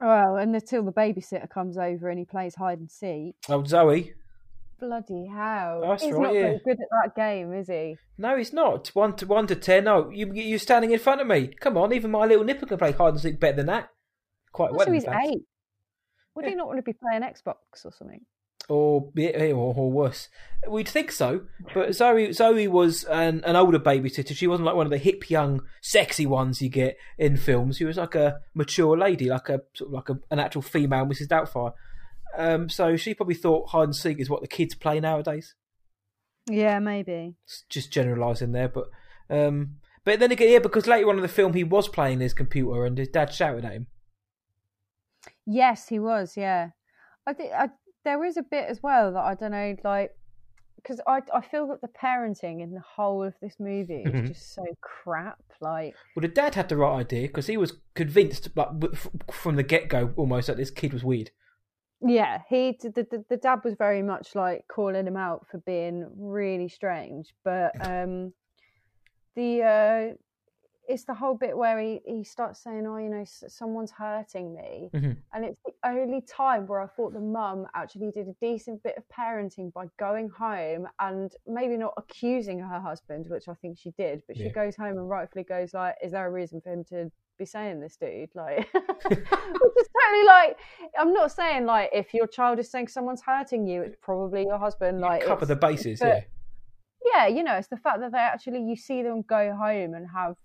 [0.00, 3.34] well, and until the babysitter comes over and he plays hide and seek.
[3.48, 4.14] Oh, Zoe.
[4.80, 5.80] Bloody hell!
[5.82, 6.52] That's he's right, not yeah.
[6.64, 7.96] good at that game, is he?
[8.16, 8.88] No, he's not.
[8.88, 9.84] One to one to ten.
[9.84, 11.48] No, you you're standing in front of me.
[11.60, 13.90] Come on, even my little nipper can play hide and seek better than that.
[14.52, 14.86] Quite well.
[14.86, 15.26] so in he's fact.
[15.26, 15.42] eight.
[16.34, 18.20] Would he not want to be playing Xbox or something?
[18.68, 20.28] or yeah, or, or worse.
[20.68, 21.42] We'd think so,
[21.74, 24.36] but Zoe Zoe was an, an older babysitter.
[24.36, 27.78] She wasn't like one of the hip, young, sexy ones you get in films.
[27.78, 31.06] She was like a mature lady, like a sort of like a, an actual female
[31.06, 31.28] Mrs.
[31.28, 31.72] Doubtfire.
[32.36, 35.54] Um, so she probably thought hide and seek is what the kids play nowadays.
[36.48, 37.34] Yeah, maybe.
[37.44, 38.86] It's just generalising there, but
[39.30, 42.32] um, but then again, yeah, because later on in the film he was playing his
[42.34, 43.86] computer and his dad shouted at him.
[45.46, 46.36] Yes, he was.
[46.36, 46.70] Yeah,
[47.26, 47.68] I think I,
[48.04, 50.10] there is a bit as well that I don't know, like
[50.76, 54.26] because I I feel that the parenting in the whole of this movie is Mhm.
[54.28, 55.38] just so crap.
[55.60, 58.68] Like, Well, the dad had the right idea because he was convinced, like
[59.32, 61.30] from the get go, almost that this kid was weird.
[62.00, 66.06] Yeah, he the, the the dad was very much like calling him out for being
[66.16, 68.32] really strange, but um,
[69.34, 70.14] the uh,
[70.88, 74.90] it's the whole bit where he he starts saying, "Oh, you know, someone's hurting me."
[74.94, 75.16] Mhm.
[75.34, 78.96] And it's the only time where I thought the mum actually did a decent bit
[78.96, 83.90] of parenting by going home and maybe not accusing her husband, which I think she
[83.92, 86.84] did, but she goes home and rightfully goes like, "Is there a reason for him
[86.84, 88.66] to be saying this, dude?" Like,
[89.08, 89.18] which
[89.82, 90.56] is totally like,
[90.98, 94.58] I'm not saying like if your child is saying someone's hurting you, it's probably your
[94.58, 95.00] husband.
[95.00, 96.20] Like, Cover the bases, but- yeah.
[97.14, 100.08] yeah, you know, it's the fact that they actually you see them go home and
[100.08, 100.36] have,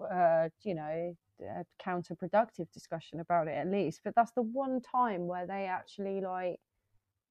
[0.00, 4.00] uh, you know, a counterproductive discussion about it at least.
[4.04, 6.60] But that's the one time where they actually like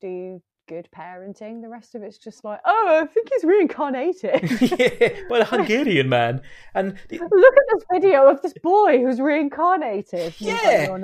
[0.01, 1.61] do good parenting.
[1.61, 4.61] The rest of it's just like, oh, I think he's reincarnated.
[4.79, 6.41] yeah, well, a Hungarian man,
[6.73, 10.35] and the- Look at this video of this boy who's reincarnated.
[10.39, 10.95] Yeah.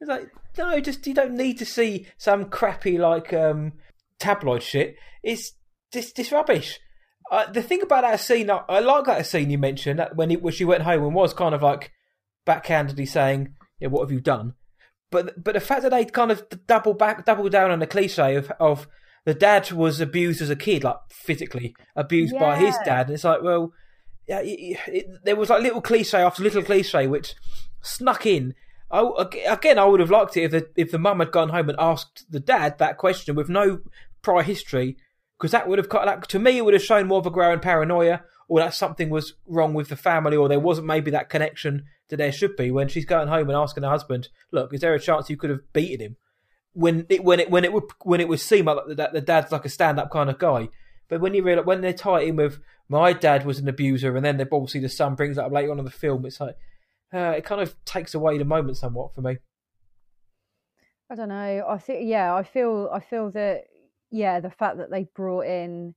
[0.00, 3.74] It's like no, just you don't need to see some crappy like um
[4.18, 4.96] tabloid shit.
[5.22, 5.52] It's
[5.92, 6.80] just this rubbish.
[7.30, 10.30] Uh, the thing about that scene, I, I like that scene you mentioned that when,
[10.30, 11.92] he, when she went home and was kind of like
[12.46, 14.54] backhandedly saying, "Yeah, what have you done?"
[15.10, 18.34] But but the fact that they kind of double back, double down on the cliche
[18.34, 18.88] of of
[19.24, 23.24] the dad was abused as a kid, like physically abused by his dad, and it's
[23.24, 23.72] like, well,
[24.26, 27.34] yeah, it, it, there was like little cliche after little cliche which
[27.80, 28.54] snuck in.
[28.90, 29.08] I,
[29.48, 31.78] again, I would have liked it if the if the mum had gone home and
[31.78, 33.80] asked the dad that question with no
[34.22, 34.96] prior history,
[35.40, 36.04] because that would have cut.
[36.04, 39.08] That, to me, it would have shown more of a growing paranoia, or that something
[39.08, 42.70] was wrong with the family, or there wasn't maybe that connection that there should be.
[42.70, 45.50] When she's going home and asking her husband, "Look, is there a chance you could
[45.50, 46.16] have beaten him?"
[46.74, 49.50] When it when it when it would when it would seem like that the dad's
[49.50, 50.68] like a stand up kind of guy,
[51.08, 54.14] but when you realize when they tie it in with my dad was an abuser,
[54.16, 56.40] and then they obviously the son brings that up later on in the film, it's
[56.40, 56.56] like
[57.14, 59.38] uh, it kind of takes away the moment somewhat for me.
[61.08, 61.64] I don't know.
[61.66, 63.64] I think yeah, I feel I feel that
[64.10, 65.94] yeah, the fact that they brought in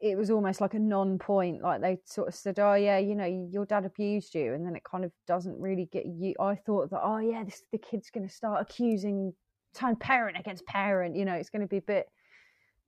[0.00, 3.48] it was almost like a non-point like they sort of said oh yeah you know
[3.50, 6.88] your dad abused you and then it kind of doesn't really get you i thought
[6.90, 9.32] that oh yeah this the kid's going to start accusing
[9.74, 12.06] turn parent against parent you know it's going to be a bit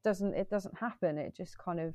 [0.04, 1.94] doesn't it doesn't happen it just kind of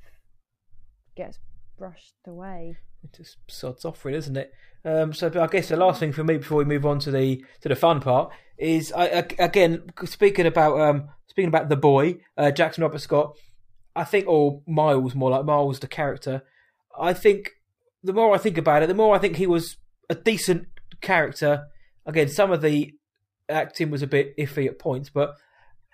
[1.15, 1.39] gets
[1.78, 4.52] brushed away It just sods off, really, isn't it?
[4.84, 7.44] Um, so, I guess the last thing for me before we move on to the
[7.62, 12.18] to the fun part is, I, I, again, speaking about um, speaking about the boy,
[12.38, 13.36] uh, Jackson Robert Scott.
[13.96, 16.44] I think, or Miles, more like Miles, the character.
[17.00, 17.52] I think
[18.04, 19.78] the more I think about it, the more I think he was
[20.10, 20.68] a decent
[21.02, 21.68] character.
[22.06, 22.94] Again, some of the
[23.50, 25.36] acting was a bit iffy at points, but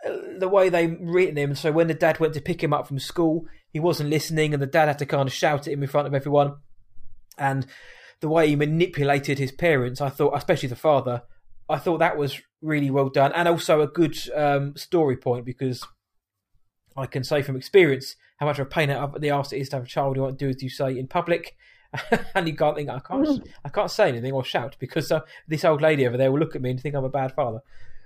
[0.05, 1.55] uh, the way they written him.
[1.55, 4.61] So when the dad went to pick him up from school, he wasn't listening, and
[4.61, 6.55] the dad had to kind of shout at him in front of everyone.
[7.37, 7.65] And
[8.19, 11.23] the way he manipulated his parents, I thought, especially the father,
[11.69, 15.85] I thought that was really well done, and also a good um, story point because
[16.97, 19.69] I can say from experience how much of a pain of the arse it is
[19.69, 21.55] to have a child who won't do as you say in public.
[22.35, 25.65] and you can't think I can't I can't say anything or shout because uh, this
[25.65, 27.59] old lady over there will look at me and think I'm a bad father.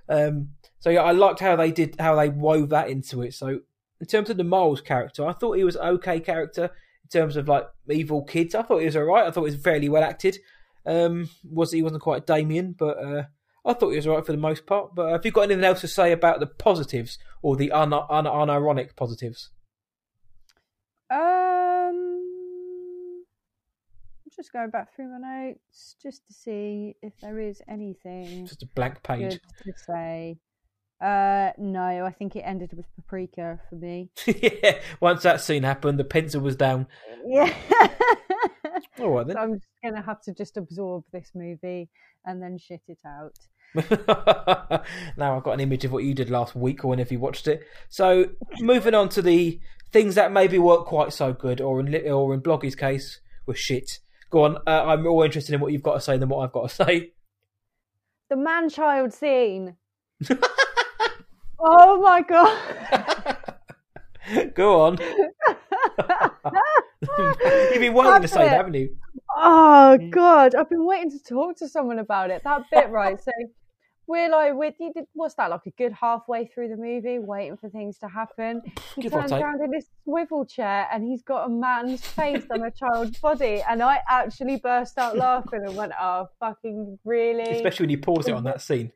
[0.08, 0.50] Um,
[0.80, 3.34] so yeah, I liked how they did how they wove that into it.
[3.34, 3.60] So
[4.00, 7.48] in terms of the Miles character, I thought he was okay character in terms of
[7.48, 8.54] like evil kids.
[8.54, 9.26] I thought he was alright.
[9.26, 10.38] I thought he was fairly well acted.
[10.84, 13.22] Um, was he wasn't quite Damien, but uh,
[13.64, 14.94] I thought he was alright for the most part.
[14.94, 17.92] But uh, have you got anything else to say about the positives or the un-
[17.92, 19.50] un- unironic positives?
[21.10, 21.16] Um,
[24.24, 28.62] I'm just going back through my notes just to see if there is anything Just
[28.62, 29.38] a blank page.
[29.64, 30.38] to say.
[31.00, 34.10] Uh, no, I think it ended with paprika for me.
[34.26, 34.78] yeah.
[35.00, 36.86] Once that scene happened, the pencil was down.
[37.26, 37.52] Yeah.
[38.98, 39.36] All right then.
[39.36, 41.90] so I'm just gonna have to just absorb this movie
[42.24, 43.36] and then shit it out.
[45.18, 47.46] now I've got an image of what you did last week or whenever you watched
[47.46, 47.62] it.
[47.90, 48.30] So
[48.60, 49.60] moving on to the
[49.92, 53.98] things that maybe weren't quite so good, or in or in Bloggy's case were shit.
[54.30, 54.56] Go on.
[54.66, 56.74] Uh, I'm more interested in what you've got to say than what I've got to
[56.74, 57.12] say.
[58.28, 59.76] The man-child scene.
[61.68, 63.36] Oh my god.
[64.54, 64.98] Go on.
[67.18, 68.96] You've been waiting to say that, haven't you?
[69.36, 72.42] Oh god, I've been waiting to talk to someone about it.
[72.44, 73.20] That bit, right?
[73.22, 73.30] So
[74.06, 75.50] we're like, we you did what's that?
[75.50, 78.62] Like a good halfway through the movie, waiting for things to happen.
[78.94, 82.62] He Give turns around in this swivel chair, and he's got a man's face on
[82.62, 87.84] a child's body, and I actually burst out laughing and went, "Oh, fucking really?" Especially
[87.84, 88.92] when you pause it on that scene.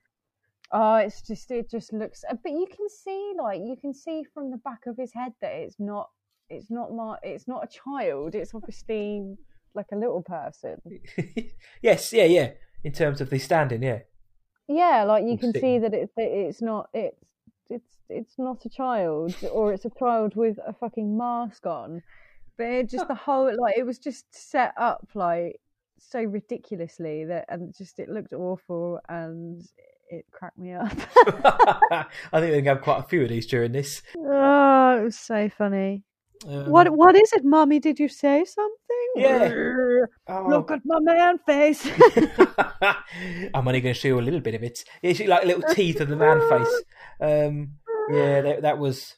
[0.73, 4.25] Oh, it's just it just looks, uh, but you can see like you can see
[4.33, 6.11] from the back of his head that it's not
[6.49, 8.35] it's not my it's not a child.
[8.35, 9.37] It's obviously
[9.75, 10.81] like a little person.
[11.83, 12.51] yes, yeah, yeah.
[12.85, 14.01] In terms of the standing, yeah.
[14.69, 17.25] Yeah, like you Or can see that it's that it's not it's
[17.69, 22.03] it's it's not a child or it's a child with a fucking mask on.
[22.57, 25.61] But it just the whole like it was just set up like
[25.99, 29.63] so ridiculously that and just it looked awful and
[30.11, 30.91] it cracked me up.
[32.33, 34.03] I think going to have quite a few of these during this.
[34.19, 36.03] oh, it was so funny.
[36.47, 37.79] Um, What what is it, Mummy?
[37.81, 38.77] Did you say something?
[39.17, 39.53] Yeah.
[40.29, 41.87] oh, Look at my man face.
[43.55, 44.85] I'm only going to show you a little bit of it.
[45.03, 46.83] Yeah, she like little teeth of the man face.
[47.21, 47.73] Um,
[48.11, 49.17] yeah, that, that was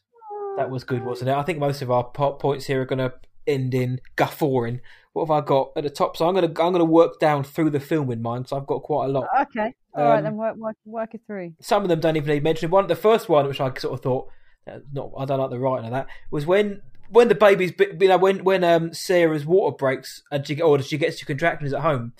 [0.56, 1.36] that was good, wasn't it?
[1.36, 3.14] I think most of our po- points here are going to
[3.46, 4.80] end in guffawing.
[5.12, 6.16] What have I got at the top?
[6.16, 8.48] So I'm going to I'm to work down through the film in mind.
[8.48, 9.28] So I've got quite a lot.
[9.42, 9.74] okay.
[9.94, 11.52] All right, Um, then work, work work it through.
[11.60, 12.70] Some of them don't even need mentioning.
[12.70, 14.28] One, the first one, which I sort of thought,
[14.66, 18.08] uh, not I don't like the writing of that, was when when the baby's you
[18.08, 21.82] know when when um Sarah's water breaks and she or she gets to contractions at
[21.82, 22.14] home,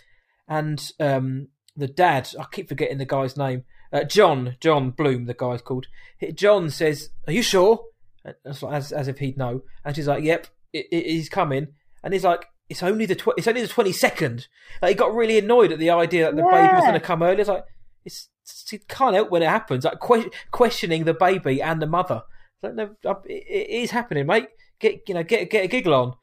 [0.47, 3.65] and um the dad I keep forgetting the guy's name.
[3.91, 5.87] Uh, John John Bloom, the guy's called.
[6.35, 7.85] John says, "Are you sure?"
[8.23, 9.63] And That's like, as as if he'd know.
[9.83, 11.69] And she's like, "Yep, it, it, he's coming."
[12.05, 14.49] And he's like, "It's only the tw- it's only the twenty second.
[14.81, 17.23] Like he got really annoyed at the idea that the baby was going to come
[17.23, 17.41] early.
[17.41, 17.65] It's like
[18.05, 18.29] it's
[18.73, 19.85] it can't help when it happens.
[19.85, 22.23] Like que- questioning the baby and the mother.
[22.57, 24.49] It's Like, no, uh, it, it is happening, mate.
[24.81, 26.15] Get you know, get get a giggle on.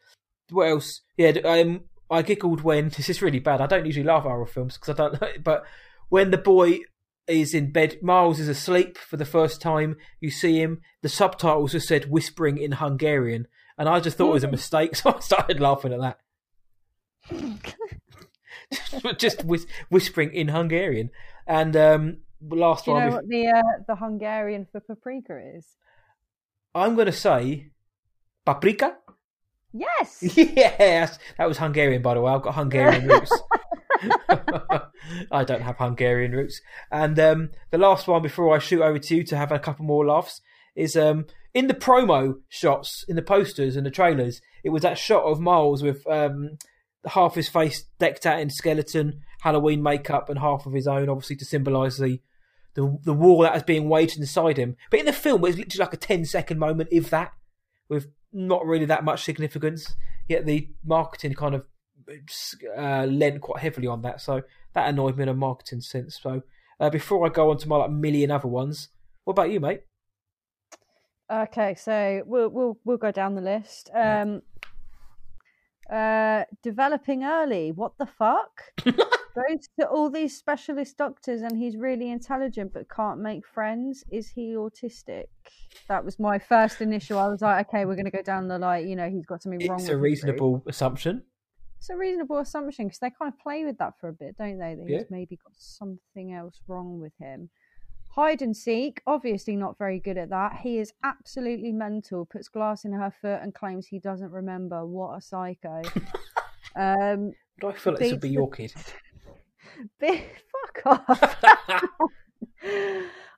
[0.49, 1.01] What else?
[1.17, 3.61] Yeah, um, I giggled when this is really bad.
[3.61, 5.21] I don't usually laugh at horror films because I don't.
[5.21, 5.63] know, But
[6.09, 6.79] when the boy
[7.27, 9.95] is in bed, Miles is asleep for the first time.
[10.19, 10.81] You see him.
[11.03, 14.95] The subtitles just said whispering in Hungarian, and I just thought it was a mistake,
[14.97, 16.19] so I started laughing at that.
[19.17, 21.09] just whis- whispering in Hungarian,
[21.47, 23.09] and um, last Do you one.
[23.09, 25.65] know what the uh, the Hungarian for paprika is?
[26.75, 27.71] I'm going to say
[28.45, 28.97] paprika.
[29.73, 30.23] Yes.
[30.37, 32.31] Yes, that was Hungarian, by the way.
[32.31, 33.31] I've got Hungarian roots.
[35.31, 36.61] I don't have Hungarian roots.
[36.91, 39.85] And um, the last one before I shoot over to you to have a couple
[39.85, 40.41] more laughs
[40.75, 44.41] is um, in the promo shots, in the posters and the trailers.
[44.63, 46.57] It was that shot of Miles with um,
[47.07, 51.35] half his face decked out in skeleton Halloween makeup and half of his own, obviously
[51.37, 52.19] to symbolise the,
[52.73, 54.75] the the war that is being waged inside him.
[54.91, 57.31] But in the film, it's literally like a 10 second moment, if that,
[57.87, 59.95] with not really that much significance.
[60.27, 61.65] Yet the marketing kind of
[62.77, 66.19] uh, lent quite heavily on that, so that annoyed me in a marketing sense.
[66.21, 66.43] So
[66.79, 68.89] uh, before I go on to my like million other ones,
[69.23, 69.81] what about you, mate?
[71.31, 73.89] Okay, so we'll we'll we'll go down the list.
[73.93, 74.41] Um,
[75.89, 77.71] uh, developing early.
[77.71, 78.61] What the fuck?
[78.85, 84.03] Goes to all these specialist doctors, and he's really intelligent but can't make friends.
[84.11, 85.25] Is he autistic?
[85.87, 87.19] That was my first initial.
[87.19, 89.67] I was like, okay, we're gonna go down the like, you know, he's got something
[89.69, 89.79] wrong.
[89.79, 91.23] It's a reasonable assumption.
[91.77, 94.57] It's a reasonable assumption because they kind of play with that for a bit, don't
[94.59, 94.75] they?
[94.75, 94.97] That Yeah.
[94.97, 97.49] he's maybe got something else wrong with him.
[98.19, 100.57] Hide and seek, obviously not very good at that.
[100.61, 102.25] He is absolutely mental.
[102.25, 104.85] Puts glass in her foot and claims he doesn't remember.
[104.85, 105.81] What a psycho!
[106.75, 108.73] um, Do I feel like this would be your kid?
[110.01, 110.25] bi-
[110.83, 111.35] fuck off.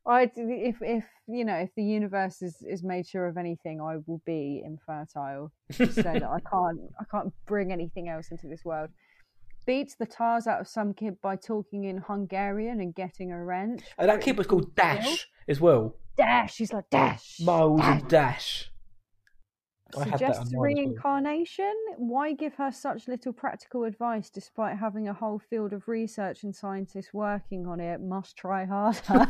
[0.08, 3.98] I if if you know if the universe is is made sure of anything, I
[4.08, 5.52] will be infertile.
[5.74, 8.90] So that I can't I can't bring anything else into this world.
[9.66, 13.84] Beats the tars out of some kid by talking in Hungarian and getting a wrench.
[13.98, 15.96] And that kid was called Dash as well.
[16.18, 16.58] Dash.
[16.58, 17.38] he's like Dash.
[17.40, 17.92] Miles Dash.
[18.02, 18.72] and Dash.
[19.98, 20.62] I Suggests on mine as well.
[20.64, 21.74] reincarnation.
[21.98, 26.56] Why give her such little practical advice despite having a whole field of research and
[26.56, 28.00] scientists working on it?
[28.02, 29.28] Must try harder.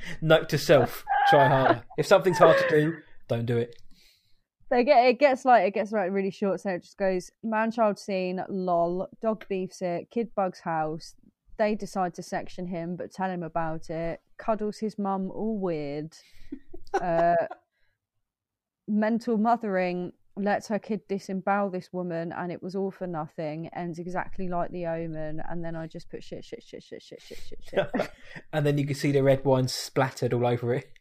[0.22, 1.84] Note to self: try harder.
[1.98, 2.96] If something's hard to do,
[3.28, 3.76] don't do it.
[4.72, 7.70] They get it gets like it gets like really short, so it just goes man
[7.70, 11.14] child scene, lol, dog beefs it, kid bugs house.
[11.58, 14.22] They decide to section him, but tell him about it.
[14.38, 16.14] Cuddles his mum, all weird.
[17.00, 17.34] Uh,
[18.86, 23.70] mental mothering lets her kid disembowel this woman, and it was all for nothing.
[23.74, 27.22] Ends exactly like the Omen, and then I just put shit, shit, shit, shit, shit,
[27.26, 28.10] shit, shit, shit.
[28.52, 30.91] and then you can see the red wine splattered all over it.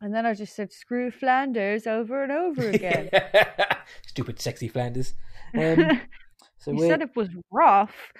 [0.00, 3.10] And then I just said screw Flanders over and over again.
[4.06, 5.14] Stupid, sexy Flanders.
[5.54, 6.00] Um,
[6.58, 8.12] so you said it was rough.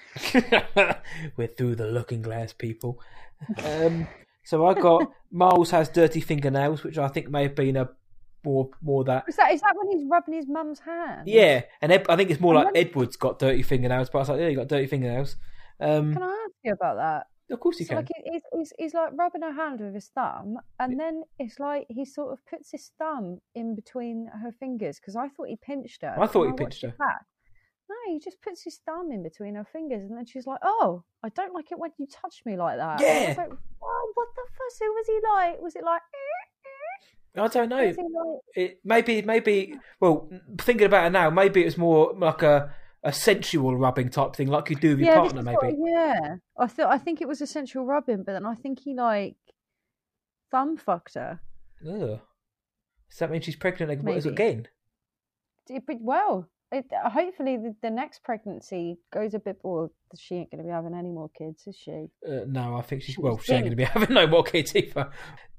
[1.37, 3.01] we're through the looking glass, people.
[3.65, 4.07] Um,
[4.45, 7.91] so I got Miles has dirty fingernails, which I think may have been a
[8.45, 9.25] more more that.
[9.29, 11.29] Is that is that when he's rubbing his mum's hand?
[11.29, 14.29] Yeah, and Ed, I think it's more like Edward's got dirty fingernails, but I was
[14.31, 15.37] like, yeah, you got dirty fingernails.
[15.79, 17.27] Um, Can I ask you about that?
[17.51, 17.97] Of course you So can.
[17.97, 21.87] like he's, he's he's like rubbing her hand with his thumb, and then it's like
[21.89, 26.03] he sort of puts his thumb in between her fingers because I thought he pinched
[26.03, 26.15] her.
[26.19, 26.95] I thought he watched pinched her.
[26.99, 27.27] back-
[27.91, 31.03] No, he just puts his thumb in between her fingers, and then she's like, "Oh,
[31.25, 33.35] I don't like it when you touch me like that." I Yeah.
[33.37, 34.71] like, "Whoa, what the fuck?
[34.79, 35.61] So was he like?
[35.61, 36.03] Was it like?
[37.37, 37.77] I don't know.
[37.77, 37.97] Like?
[38.57, 43.13] It maybe maybe well, thinking about it now, maybe it was more like a a
[43.13, 45.77] sensual rubbing type thing, like you do with your Yeah, this partner, is what- maybe.
[45.91, 46.37] yeah.
[46.59, 49.37] I thought I think it was a sensual rubbing, but then I think he like
[50.51, 51.41] thumb fucked her.
[51.89, 52.21] Ugh.
[53.11, 54.29] Does that mean she's pregnant ag- Maybe.
[54.29, 54.69] again?
[55.69, 59.59] It, well, it, hopefully the, the next pregnancy goes a bit.
[59.63, 62.07] Well, she ain't going to be having any more kids, is she?
[62.27, 63.39] Uh, no, I think she's well.
[63.39, 65.11] She ain't going to be having no more kids either.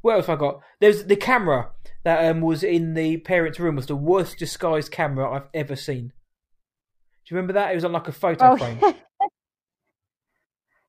[0.01, 0.61] What else have I got?
[0.79, 1.71] There's the camera
[2.03, 6.11] that um, was in the parents' room was the worst disguised camera I've ever seen.
[7.31, 7.71] You remember that?
[7.71, 8.79] It was on like a photo frame.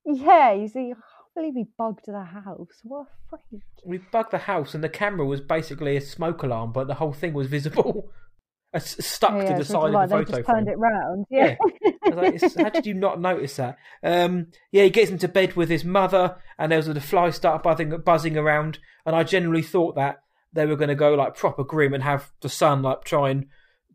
[0.05, 0.52] yeah.
[0.52, 2.81] You see, I can't believe we bugged the house.
[2.83, 3.62] What a freak!
[3.85, 7.12] We bugged the house, and the camera was basically a smoke alarm, but the whole
[7.12, 8.11] thing was visible,
[8.74, 10.57] It's stuck Yeah, to the side like of the they photo just frame.
[10.57, 11.26] turned it round.
[11.31, 11.57] Yeah.
[12.05, 12.14] Yeah.
[12.14, 13.76] Like, how did you not notice that?
[14.02, 17.62] Um, yeah, he gets into bed with his mother, and there was the flies start
[17.62, 18.78] buzzing, buzzing around.
[19.05, 22.33] And I generally thought that they were going to go like proper grim and have
[22.40, 23.46] the son like try and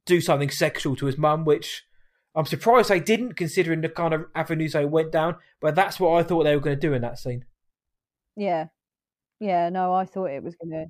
[0.05, 1.83] do something sexual to his mum, which
[2.37, 5.37] I'm surprised they didn't, considering the kind of avenues they went down.
[5.59, 7.43] But that's what I thought they were going to do in that scene.
[8.35, 8.67] Yeah.
[9.39, 10.85] Yeah, no, I thought it was gonna.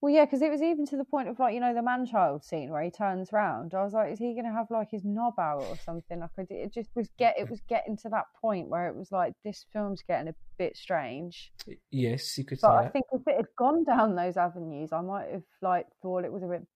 [0.00, 2.06] Well, yeah, because it was even to the point of like you know the man
[2.06, 3.72] child scene where he turns round.
[3.74, 6.20] I was like, is he gonna have like his knob out or something?
[6.20, 8.94] Like I did, it just was get it was getting to that point where it
[8.94, 11.50] was like this film's getting a bit strange.
[11.90, 12.92] Yes, you could say But I that.
[12.92, 16.42] think if it had gone down those avenues, I might have like thought it was
[16.42, 16.66] a bit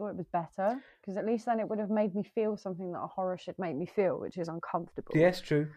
[0.00, 2.92] thought it was better because at least then it would have made me feel something
[2.92, 5.12] that a horror should make me feel, which is uncomfortable.
[5.14, 5.68] Yes, true.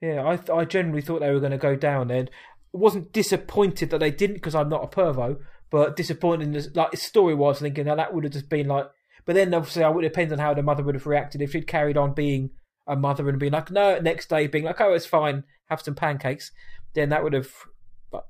[0.00, 2.28] Yeah, I th- I generally thought they were going to go down there.
[2.72, 5.38] wasn't disappointed that they didn't because I'm not a pervo,
[5.70, 8.86] but disappointed like story wise, thinking that that would have just been like.
[9.24, 11.66] But then obviously, I would depend on how the mother would have reacted if she'd
[11.66, 12.50] carried on being
[12.86, 15.96] a mother and being like, no, next day being like, oh, it's fine, have some
[15.96, 16.52] pancakes.
[16.94, 17.50] Then that would have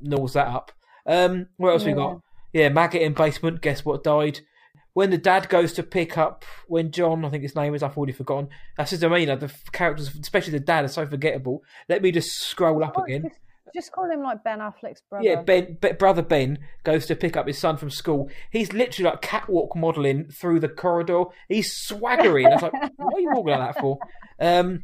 [0.01, 0.73] gnaws that up.
[1.05, 2.21] Um, what else we got?
[2.55, 3.61] Yeah, maggot in basement.
[3.61, 4.41] Guess what died?
[4.97, 7.99] When the dad goes to pick up, when John, I think his name is, I've
[7.99, 8.49] already forgotten.
[8.79, 11.63] That's just, I mean, like, the characters, especially the dad, are so forgettable.
[11.87, 13.25] Let me just scroll up Oh, again.
[13.25, 13.41] Just,
[13.75, 15.29] just call him like Ben Affleck's brother.
[15.29, 18.31] Yeah, Ben, Be- brother Ben goes to pick up his son from school.
[18.51, 21.25] He's literally like catwalk modelling through the corridor.
[21.47, 22.47] He's swaggering.
[22.47, 23.99] I was like, what are you walking like that for?
[24.41, 24.83] Um,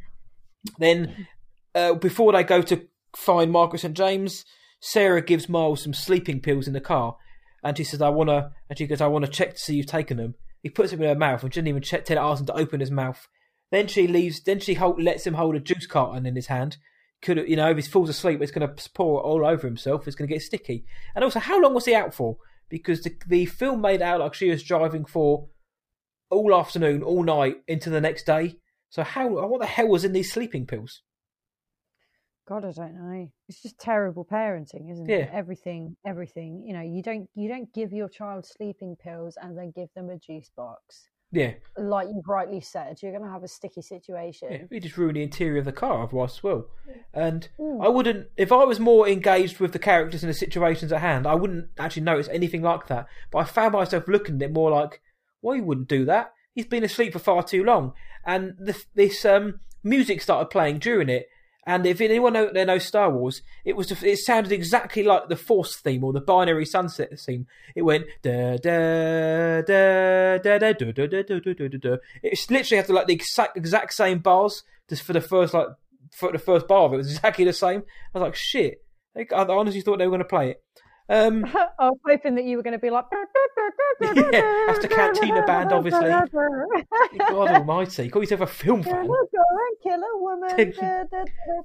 [0.77, 1.25] then,
[1.73, 4.45] uh, before they go to find Margaret St James,
[4.79, 7.15] Sarah gives Miles some sleeping pills in the car,
[7.63, 9.75] and she says, "I want to." And she goes, "I want to check to see
[9.75, 12.05] you've taken them." He puts them in her mouth, and she didn't even check.
[12.05, 13.27] Tell ask him to open his mouth.
[13.71, 14.41] Then she leaves.
[14.41, 16.77] Then she hold, lets him hold a juice carton in his hand.
[17.21, 20.07] Could you know if he falls asleep, it's going to pour all over himself.
[20.07, 20.85] It's going to get sticky.
[21.15, 22.37] And also, how long was he out for?
[22.69, 25.47] Because the the film made out like she was driving for
[26.29, 28.57] all afternoon, all night into the next day.
[28.89, 29.27] So how?
[29.27, 31.01] What the hell was in these sleeping pills?
[32.47, 33.27] God, I don't know.
[33.47, 35.17] It's just terrible parenting, isn't Yeah.
[35.17, 35.29] it?
[35.31, 36.63] Everything, everything.
[36.65, 40.09] You know, you don't you don't give your child sleeping pills and then give them
[40.09, 41.07] a juice box.
[41.31, 44.49] Yeah, Like you've rightly said, you're going to have a sticky situation.
[44.51, 44.63] yeah.
[44.69, 46.67] We just ruin the interior of the car otherwise as well.
[47.11, 47.83] And Mm.
[47.83, 51.25] I wouldn't, if I was more engaged with the characters and the situations at hand,
[51.25, 53.07] I wouldn't actually notice anything like that.
[53.31, 55.01] But I found myself looking at it more like,
[55.41, 56.33] well, he wouldn't do that.
[56.53, 57.93] He's been asleep for far too long.
[58.23, 61.25] And this, this um, music started playing during it.
[61.65, 65.37] And if anyone know, there knows Star Wars, it was it sounded exactly like the
[65.37, 67.47] Force theme or the Binary Sunset theme.
[67.75, 71.97] It went da da da da da da da da da da da da.
[72.21, 75.67] It's literally had to like the exact exact same bars just for the first like
[76.11, 76.97] for the first bar of it.
[76.97, 77.83] Was exactly the same.
[78.13, 78.83] I was like, shit.
[79.15, 80.63] I honestly thought they were going to play it.
[81.09, 81.45] Um,
[81.79, 83.05] I was hoping that you were going to be like,
[84.01, 86.09] Yeah, that's the Cantina band, obviously.
[87.19, 89.09] God Almighty, call yourself a film fan.
[89.83, 90.73] Kill a woman.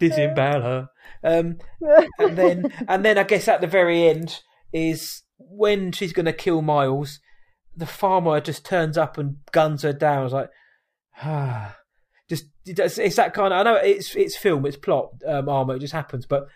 [0.01, 0.91] Disembowel her.
[1.23, 1.59] Um,
[2.19, 4.41] and then and then I guess at the very end
[4.73, 7.21] is when she's going to kill Miles.
[7.77, 10.19] The farmer just turns up and guns her down.
[10.19, 10.51] I was like,
[11.23, 11.77] ah,
[12.29, 13.61] just it's, it's that kind of.
[13.61, 15.77] I know it's it's film, it's plot um, armor.
[15.77, 16.49] It just happens, but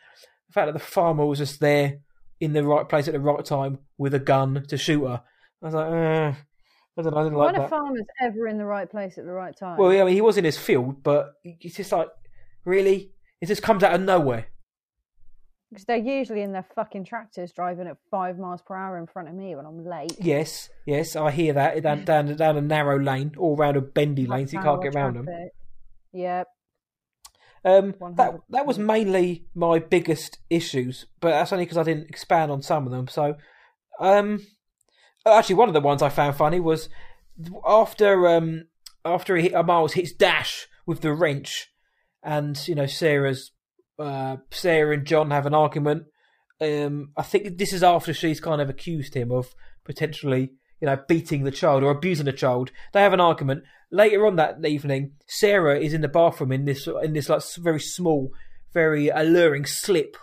[0.48, 2.00] the fact that the farmer was just there
[2.42, 5.22] in the right place at the right time with a gun to shoot her,
[5.62, 6.34] I was like, uh,
[6.98, 7.66] I don't know, I didn't like that.
[7.66, 9.78] a farmer's ever in the right place at the right time.
[9.78, 12.08] Well, yeah, I mean, he was in his field, but it's just like,
[12.64, 13.12] really?
[13.40, 14.48] It just comes out of nowhere.
[15.70, 19.28] Because they're usually in their fucking tractors driving at five miles per hour in front
[19.28, 20.16] of me when I'm late.
[20.18, 24.26] Yes, yes, I hear that down down, down a narrow lane or around a bendy
[24.32, 25.28] lane, so you can't get around them.
[26.12, 26.48] Yep.
[27.64, 32.50] Um, that that was mainly my biggest issues, but that's only because I didn't expand
[32.50, 33.06] on some of them.
[33.06, 33.36] So,
[34.00, 34.44] um,
[35.24, 36.88] actually, one of the ones I found funny was
[37.64, 38.64] after um
[39.04, 41.68] after he, uh, Miles hits Dash with the wrench,
[42.22, 43.52] and you know Sarah's
[43.96, 46.04] uh Sarah and John have an argument.
[46.60, 49.54] Um, I think this is after she's kind of accused him of
[49.84, 50.50] potentially
[50.82, 52.72] you know beating the child or abusing the child.
[52.92, 53.62] They have an argument
[53.92, 55.12] later on that evening.
[55.28, 58.32] Sarah is in the bathroom in this in this like very small,
[58.74, 60.16] very alluring slip,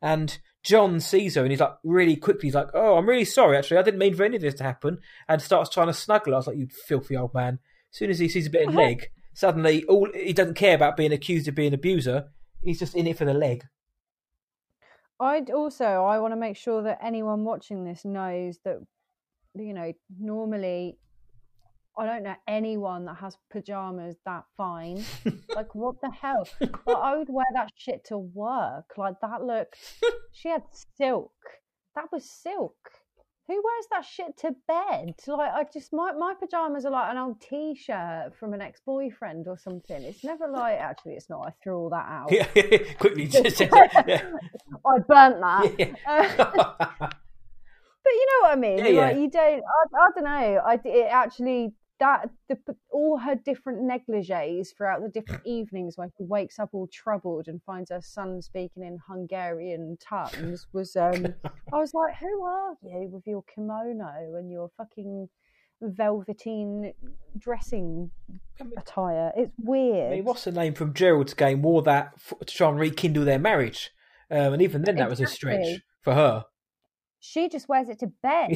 [0.00, 2.48] and John sees her and he's like really quickly.
[2.48, 3.58] He's like, "Oh, I'm really sorry.
[3.58, 4.98] Actually, I didn't mean for any of this to happen,"
[5.28, 6.32] and starts trying to snuggle.
[6.32, 6.36] her.
[6.36, 7.58] I was like, "You filthy old man!"
[7.92, 8.78] As soon as he sees a bit of uh-huh.
[8.78, 12.30] leg, suddenly all he doesn't care about being accused of being an abuser.
[12.64, 13.64] He's just in it for the leg.
[15.20, 18.78] I'd also I want to make sure that anyone watching this knows that
[19.58, 20.98] you know normally
[21.98, 25.02] I don't know anyone that has pajamas that fine.
[25.54, 26.46] like what the hell?
[26.60, 28.92] But I would wear that shit to work.
[28.96, 29.78] Like that looked.
[30.32, 30.64] She had
[30.98, 31.32] silk.
[31.94, 32.76] That was silk.
[33.48, 35.14] Who wears that shit to bed?
[35.26, 39.56] Like I just my my pajamas are like an old t-shirt from an ex-boyfriend or
[39.56, 40.02] something.
[40.02, 41.46] It's never like actually it's not.
[41.46, 42.30] I threw all that out.
[42.30, 43.70] Yeah, quickly, just, yeah.
[44.84, 45.74] I burnt that.
[45.78, 45.94] Yeah.
[46.06, 47.08] Uh,
[48.06, 48.78] but you know what I mean.
[48.78, 49.00] Yeah, yeah.
[49.00, 49.62] Like you don't.
[49.64, 50.60] I, I don't know.
[50.64, 52.58] I it actually that the
[52.90, 57.60] all her different negligees throughout the different evenings when she wakes up all troubled and
[57.64, 60.94] finds her son speaking in Hungarian tongues was.
[60.96, 61.34] um
[61.72, 65.28] I was like, who are you with your kimono and your fucking
[65.80, 66.92] velveteen
[67.36, 68.10] dressing
[68.76, 69.32] attire?
[69.36, 70.12] It's weird.
[70.12, 71.62] I mean, what's the name from Gerald's game?
[71.62, 73.90] Wore that f- to try and rekindle their marriage,
[74.30, 76.44] um, and even then, that was a stretch for her.
[77.20, 78.50] She just wears it to bed.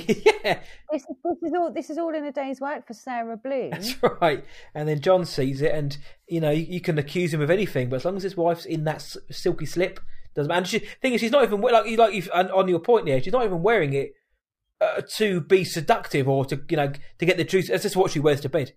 [0.44, 0.60] yeah,
[0.92, 1.72] This is, this is all.
[1.72, 3.70] This is all in a day's work for Sarah Blume.
[3.70, 4.44] that's right.
[4.74, 5.96] And then John sees it, and
[6.28, 8.64] you know you, you can accuse him of anything, but as long as his wife's
[8.66, 9.98] in that s- silky slip,
[10.34, 10.58] doesn't matter.
[10.58, 13.20] And she, thing is, she's not even like you like you on your point there.
[13.22, 14.12] She's not even wearing it
[14.80, 17.68] uh, to be seductive or to you know to get the juice.
[17.68, 18.72] That's just what she wears to bed.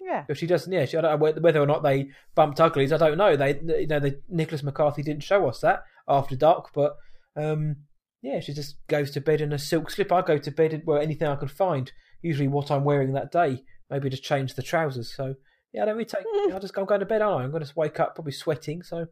[0.00, 0.24] Yeah.
[0.28, 2.92] If she doesn't, yeah, she, I don't know whether- whether or not they bumped uglies.
[2.92, 3.36] I don't know.
[3.36, 6.96] They, you know, the Nicholas McCarthy didn't show us that after dark, but
[7.36, 7.76] um,
[8.22, 10.12] yeah, she just goes to bed in a silk slip.
[10.12, 11.90] I go to bed in well anything I can find.
[12.22, 13.62] Usually, what I'm wearing that day.
[13.88, 15.14] Maybe just change the trousers.
[15.14, 15.34] So
[15.72, 16.24] yeah, I don't really take.
[16.28, 16.54] Hmm.
[16.54, 17.44] I just I'm going to bed, aren't I?
[17.44, 19.08] I'm going to wake up probably sweating, so I'm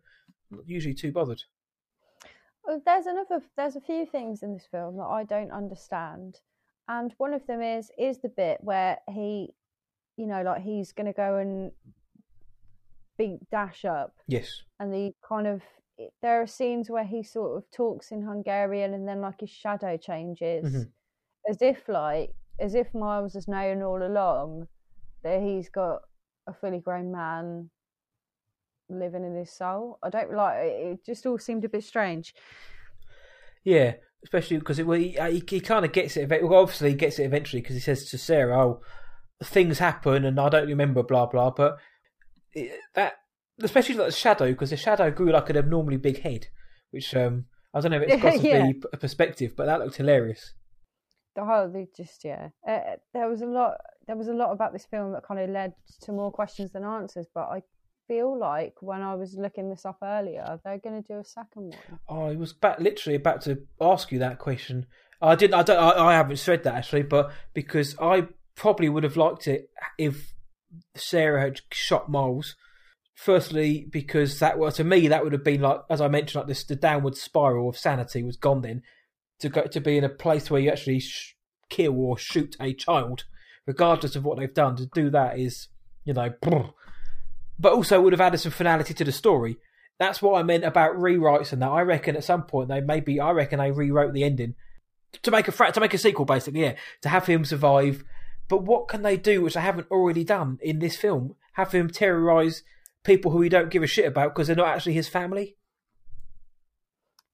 [0.50, 1.42] not usually too bothered.
[2.64, 3.40] Well, There's another.
[3.56, 6.36] There's a few things in this film that I don't understand,
[6.86, 9.54] and one of them is is the bit where he,
[10.16, 11.72] you know, like he's going to go and
[13.16, 14.62] beat Dash up, Yes.
[14.78, 15.62] and the kind of
[16.22, 19.96] there are scenes where he sort of talks in Hungarian, and then like his shadow
[19.96, 20.92] changes, Mhm.
[21.48, 24.66] as if like as if Miles has known all along
[25.22, 26.02] that he's got
[26.46, 27.70] a fully grown man
[28.88, 29.98] living in his soul.
[30.02, 30.86] I don't like it.
[30.86, 32.34] It just all seemed a bit strange.
[33.64, 33.94] Yeah,
[34.24, 36.28] especially because it, well, he, he, he kind of gets it.
[36.30, 38.82] Well, obviously, he gets it eventually because he says to Sarah, "Oh,
[39.42, 41.50] things happen, and I don't remember." Blah blah.
[41.50, 41.78] But
[42.54, 43.14] it, that,
[43.62, 46.46] especially like the shadow, because the shadow grew like an abnormally big head,
[46.90, 48.72] which um, I don't know if it's possibly Yeah.
[48.92, 50.54] a perspective, but that looked hilarious.
[51.36, 53.74] the whole they just yeah uh, there was a lot
[54.08, 56.82] there was a lot about this film that kind of led to more questions than
[56.82, 57.62] answers but i
[58.08, 61.76] feel like when i was looking this up earlier they're going to do a second
[62.08, 64.86] one I was back, literally about to ask you that question.
[65.20, 65.54] I didn't.
[65.54, 65.78] I don't.
[65.78, 70.32] I, I haven't read that actually, but because I probably would have liked it if
[70.96, 72.56] Sarah had shot Miles.
[73.18, 76.46] Firstly, because that well to me that would have been like, as I mentioned, like
[76.46, 78.62] this the downward spiral of sanity was gone.
[78.62, 78.82] Then
[79.40, 81.36] to go to be in a place where you actually sh-
[81.68, 83.24] kill or shoot a child,
[83.66, 85.68] regardless of what they've done, to do that is
[86.04, 86.32] you know.
[87.60, 89.58] But also would have added some finality to the story
[89.98, 91.70] that's what I meant about rewrites and that.
[91.70, 94.54] I reckon at some point they maybe I reckon they rewrote the ending
[95.22, 98.04] to make a fra- to make a sequel, basically, yeah, to have him survive.
[98.48, 101.34] But what can they do which they haven't already done in this film?
[101.54, 102.62] Have him terrorize
[103.04, 105.56] people who he don't give a shit about because they're not actually his family.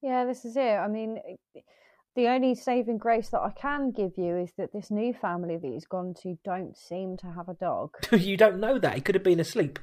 [0.03, 1.19] yeah this is it i mean
[2.17, 5.67] the only saving grace that i can give you is that this new family that
[5.73, 9.15] he's gone to don't seem to have a dog you don't know that he could
[9.15, 9.79] have been asleep.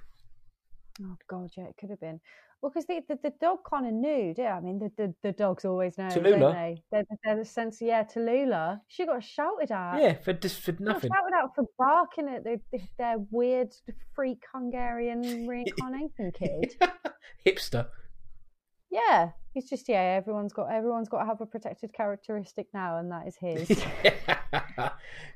[1.01, 2.19] oh god yeah it could have been
[2.61, 4.55] well, because the, the, the dog kind of knew, yeah.
[4.55, 6.39] I mean, the, the, the dogs always know, Tallulah.
[6.39, 6.83] don't they?
[6.91, 8.03] They're, they're the sense, yeah.
[8.03, 9.99] Tallulah, she got shouted at.
[9.99, 11.09] Yeah, for just for nothing.
[11.09, 13.73] shouted out for barking at the, the, their weird
[14.15, 16.75] freak Hungarian reincarnation kid.
[17.45, 17.87] Hipster.
[18.91, 20.17] Yeah, he's just yeah.
[20.21, 23.83] Everyone's got everyone's got to have a protected characteristic now, and that is his.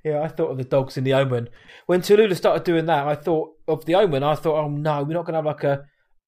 [0.03, 1.47] yeah, I thought of the dogs in the Omen.
[1.85, 4.23] When Tallulah started doing that, I thought of the Omen.
[4.23, 5.85] I thought, oh no, we're not going to have like a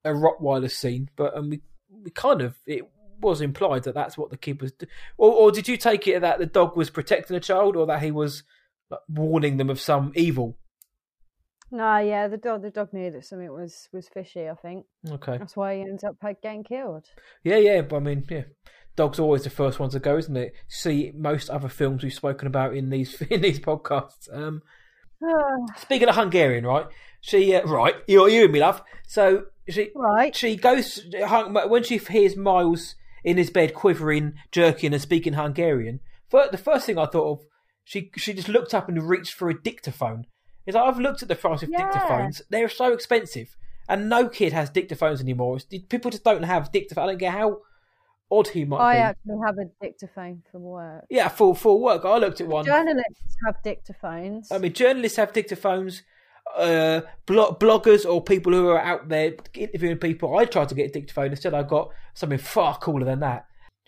[0.08, 1.62] a Rottweiler scene, but um, we
[2.03, 2.84] we kind of it
[3.20, 4.72] was implied that that's what the kid was.
[4.72, 4.88] Do-
[5.18, 8.01] or, or did you take it that the dog was protecting a child, or that
[8.01, 8.43] he was
[8.89, 10.58] like, warning them of some evil?
[11.72, 14.47] no, yeah, the dog the dog knew that something was was fishy.
[14.47, 17.05] I think Okay, that's why he ends up getting killed.
[17.43, 18.43] yeah, yeah, but I mean, yeah.
[18.95, 20.53] Dog's always the first one to go, isn't it?
[20.68, 24.28] See most other films we've spoken about in these in these podcasts.
[24.32, 24.62] Um,
[25.78, 26.88] Speaking of Hungarian, right?
[27.22, 28.82] She uh, right, you you and me, love.
[29.08, 30.36] So she right.
[30.36, 31.05] she goes
[31.68, 35.99] when she hears Miles in his bed quivering, jerking, and speaking Hungarian.
[36.32, 37.45] The first thing I thought of,
[37.84, 40.26] she she just looked up and reached for a dictaphone.
[40.65, 41.89] It's like I've looked at the price of Yeah.
[41.89, 43.55] dictaphones; they're so expensive,
[43.88, 45.57] and no kid has dictaphones anymore.
[45.89, 47.03] People just don't have dictaphones.
[47.03, 47.61] I don't care how
[48.30, 48.99] odd he might I be.
[48.99, 51.05] actually have a dictaphone from work.
[51.09, 52.65] Yeah, for for work, I looked at one.
[52.65, 54.51] Journalists have dictaphones.
[54.51, 56.01] I mean, journalists have dictaphones.
[56.56, 60.38] Uh, blo- bloggers or people who are out there interviewing people.
[60.38, 61.32] I tried to get a dictaphone.
[61.32, 63.45] Instead, I got something far cooler than that.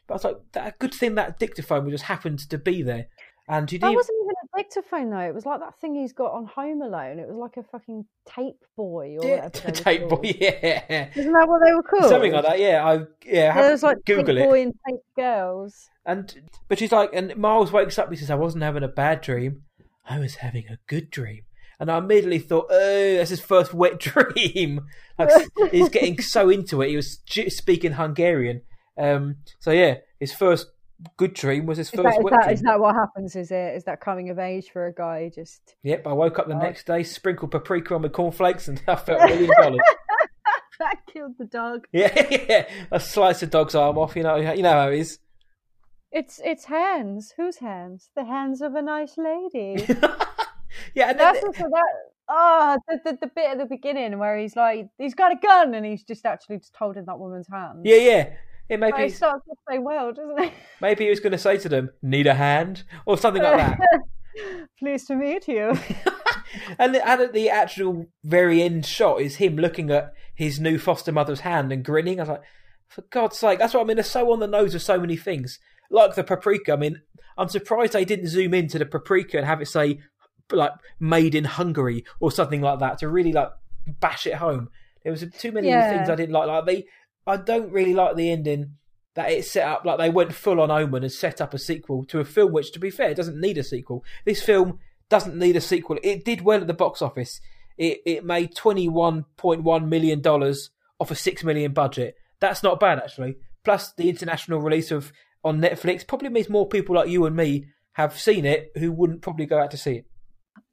[0.07, 3.07] But I was like, that a good thing that dictaphone just happened to be there.
[3.47, 3.95] And you that did.
[3.95, 5.19] wasn't even a dictaphone though.
[5.27, 7.17] It was like that thing he's got on Home Alone.
[7.17, 11.59] It was like a fucking tape boy or Yeah, tape boy, yeah, Isn't that what
[11.65, 12.09] they were called?
[12.09, 12.59] something like that.
[12.59, 13.51] Yeah, I yeah.
[13.51, 14.47] Have, was like Google tape it.
[14.47, 15.89] boy and tape girls.
[16.05, 18.11] And but she's like, and Miles wakes up.
[18.11, 19.63] He says, "I wasn't having a bad dream.
[20.07, 21.41] I was having a good dream."
[21.79, 24.81] And I immediately thought, "Oh, that's his first wet dream."
[25.17, 25.29] Like
[25.71, 26.89] he's getting so into it.
[26.89, 27.19] He was
[27.49, 28.61] speaking Hungarian.
[28.97, 30.67] Um, so yeah, his first
[31.15, 32.53] good dream was his Is first that, is, wet that, dream.
[32.55, 33.35] is that what happens?
[33.37, 33.75] Is it?
[33.75, 35.31] Is that coming of age for a guy?
[35.33, 36.59] Just Yep, I woke up the Oh.
[36.59, 39.79] next day, sprinkled paprika on my cornflakes, and I felt a million dollars.
[40.79, 41.87] that killed the dog.
[41.93, 42.69] Yeah, yeah.
[42.91, 44.17] I sliced the dog's arm off.
[44.17, 45.19] You know, you know how it is.
[46.11, 47.33] It's it's hands.
[47.37, 48.09] Whose hands?
[48.17, 49.85] The hands of a nice lady.
[50.95, 51.93] Yeah, and then, That's also that.
[52.31, 55.73] Oh, the, the the bit at the beginning where he's like, he's got a gun,
[55.73, 57.81] and he's just actually just holding that woman's hand.
[57.83, 58.29] yeah, yeah.
[58.69, 60.53] But maybe it starts to say well, doesn't it?
[60.81, 63.79] maybe he was going to say to them, "Need a hand" or something like that.
[64.79, 65.69] Pleased to meet you.
[66.79, 70.77] and, the, and at the actual very end shot is him looking at his new
[70.77, 72.19] foster mother's hand and grinning.
[72.19, 72.43] I was like,
[72.87, 73.97] for God's sake, that's what I mean.
[73.97, 75.59] They're so on the nose of so many things,
[75.89, 76.73] like the paprika.
[76.73, 77.01] I mean,
[77.37, 79.99] I'm surprised they didn't zoom into the paprika and have it say
[80.51, 83.49] like "made in Hungary" or something like that to really like
[83.87, 84.69] bash it home.
[85.03, 85.89] There was too many Yeah.
[85.97, 86.47] things I didn't like.
[86.47, 86.85] Like they,
[87.25, 88.75] I don't really like the ending
[89.15, 92.05] that it set up like they went full on Omen and set up a sequel
[92.05, 94.03] to a film which, to be fair, doesn't need a sequel.
[94.25, 94.79] This film
[95.09, 95.97] doesn't need a sequel.
[96.03, 97.41] It did well at the box office.
[97.77, 100.69] It it made twenty one point one million dollars
[100.99, 102.15] off a six million budget.
[102.39, 103.37] That's not bad actually.
[103.63, 105.11] Plus the international release of
[105.43, 109.21] on Netflix probably means more people like you and me have seen it who wouldn't
[109.21, 110.05] probably go out to see it.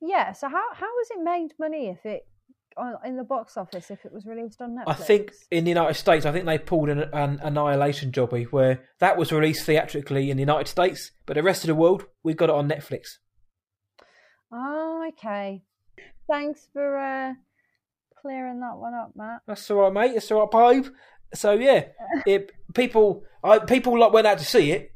[0.06, 0.32] Yeah.
[0.32, 2.26] So how how has it made money if it
[3.04, 4.84] in the box office if it was released on Netflix?
[4.86, 8.84] I think in the United States, I think they pulled an, an Annihilation jobby where
[8.98, 12.34] that was released theatrically in the United States, but the rest of the world we
[12.34, 13.18] got it on Netflix.
[14.52, 15.62] Oh, okay.
[16.28, 17.34] Thanks for uh,
[18.20, 19.42] clearing that one up, Matt.
[19.46, 20.14] That's all right, mate.
[20.14, 20.92] That's all right, babe.
[21.34, 21.86] So yeah,
[22.26, 24.92] it people I, people like went out to see it,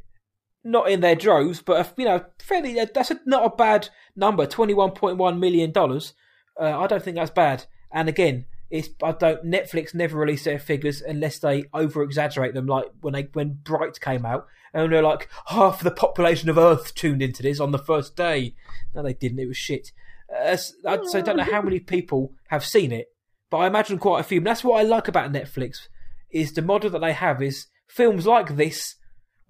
[0.64, 2.78] not in their droves, but uh, you know, fairly.
[2.78, 4.46] uh, That's a, not a bad number.
[4.46, 6.12] Twenty one point one million dollars.
[6.60, 7.64] Uh, I don't think that's bad.
[7.92, 9.44] And again, it's I don't.
[9.44, 14.00] Netflix never release their figures unless they over exaggerate them, like when they when Bright
[14.00, 17.78] came out, and they're like half the population of Earth tuned into this on the
[17.78, 18.54] first day.
[18.94, 19.40] No, they didn't.
[19.40, 19.92] It was shit.
[20.32, 23.08] Uh, so I don't know how many people have seen it,
[23.50, 24.38] but I imagine quite a few.
[24.38, 25.88] And that's what I like about Netflix
[26.30, 28.94] is the model that they have is films like this,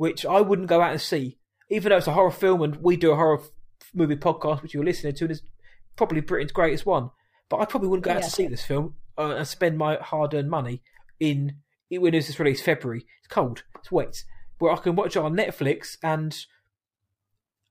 [0.00, 1.36] which I wouldn't go out and see,
[1.68, 3.42] even though it's a horror film and we do a horror
[3.92, 5.42] movie podcast, which you're listening to, and it's
[5.94, 7.10] probably Britain's greatest one.
[7.50, 8.22] But I probably wouldn't go out Yeah.
[8.22, 10.80] to see this film uh, and spend my hard-earned money
[11.18, 11.56] in
[11.90, 13.04] it when it's released February.
[13.18, 14.24] It's cold, it's wet,
[14.58, 16.34] where I can watch it on Netflix and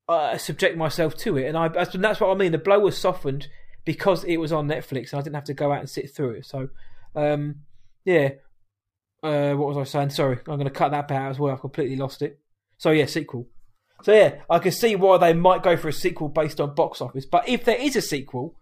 [0.07, 1.47] uh, subject myself to it.
[1.47, 2.51] And I that's, that's what I mean.
[2.51, 3.47] The blow was softened
[3.85, 6.31] because it was on Netflix, and I didn't have to go out and sit through
[6.33, 6.45] it.
[6.45, 6.69] So,
[7.15, 7.61] um,
[8.05, 8.33] yeah.
[9.21, 10.11] Uh, what was I saying?
[10.11, 11.53] Sorry, I'm going to cut that bit out as well.
[11.53, 12.39] I've completely lost it.
[12.77, 13.47] So yeah, sequel.
[14.03, 17.01] So yeah, I can see why they might go for a sequel based on box
[17.01, 17.25] office.
[17.25, 18.55] But if there is a sequel,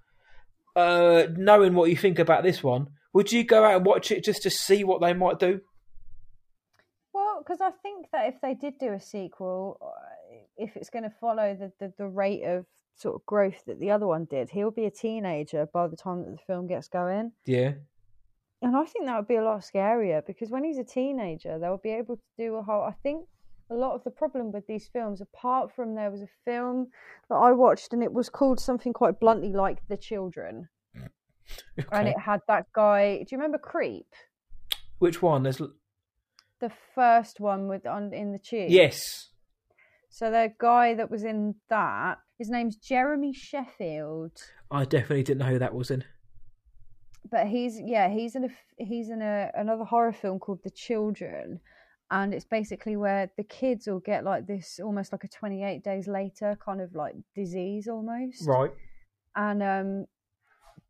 [0.76, 4.24] uh, knowing what you think about this one, would you go out and watch it
[4.24, 5.62] just to see what they might do?
[7.14, 11.04] Well, because I think that if they did do a sequel, uh, if it's going
[11.04, 14.50] to follow the, the, the rate of sort of growth that the other one did,
[14.50, 17.32] he'll be a teenager by the time that the film gets going.
[17.46, 17.74] Yeah,
[18.62, 21.78] And I think that would be a lot scarier because when he's a teenager, they'll
[21.78, 22.82] be able to do a whole.
[22.82, 23.26] I think
[23.70, 26.88] a lot of the problem with these films, apart from there was a film
[27.30, 30.70] that I watched and it was called something quite bluntly like The Children.
[30.98, 31.86] Mm.
[31.92, 33.18] And it had that guy.
[33.18, 34.08] Do you remember Creep?
[35.00, 35.44] Which one?
[35.44, 35.62] There's
[36.60, 38.72] The first one with on in the tube.
[38.72, 39.30] yes.
[40.10, 44.32] So the guy that was in that, his name's Jeremy Sheffield.
[44.72, 46.06] I definitely didn't know who that was in.
[47.32, 51.60] But he's yeah he's in a he's in a another horror film called The Children,
[52.12, 56.08] and it's basically where the kids will get like this almost like a 28 days
[56.08, 58.72] later kind of like disease almost, Right.
[59.36, 60.06] and um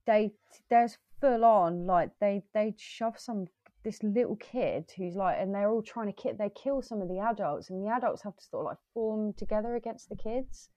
[0.05, 0.31] they
[0.69, 3.47] there's full on like they they shove some
[3.83, 7.07] this little kid who's like and they're all trying to kill they kill some of
[7.07, 10.69] the adults and the adults have to sort of like form together against the kids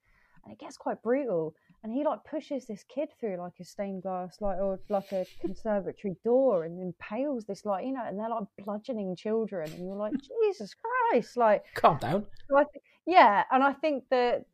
[0.43, 1.53] and it gets quite brutal
[1.83, 5.25] and he like pushes this kid through like a stained glass like or like a
[5.39, 9.95] conservatory door and impales this like you know and they're like bludgeoning children and you're
[9.95, 12.25] like jesus christ like Calm down.
[12.49, 14.45] so I th- yeah, and I think that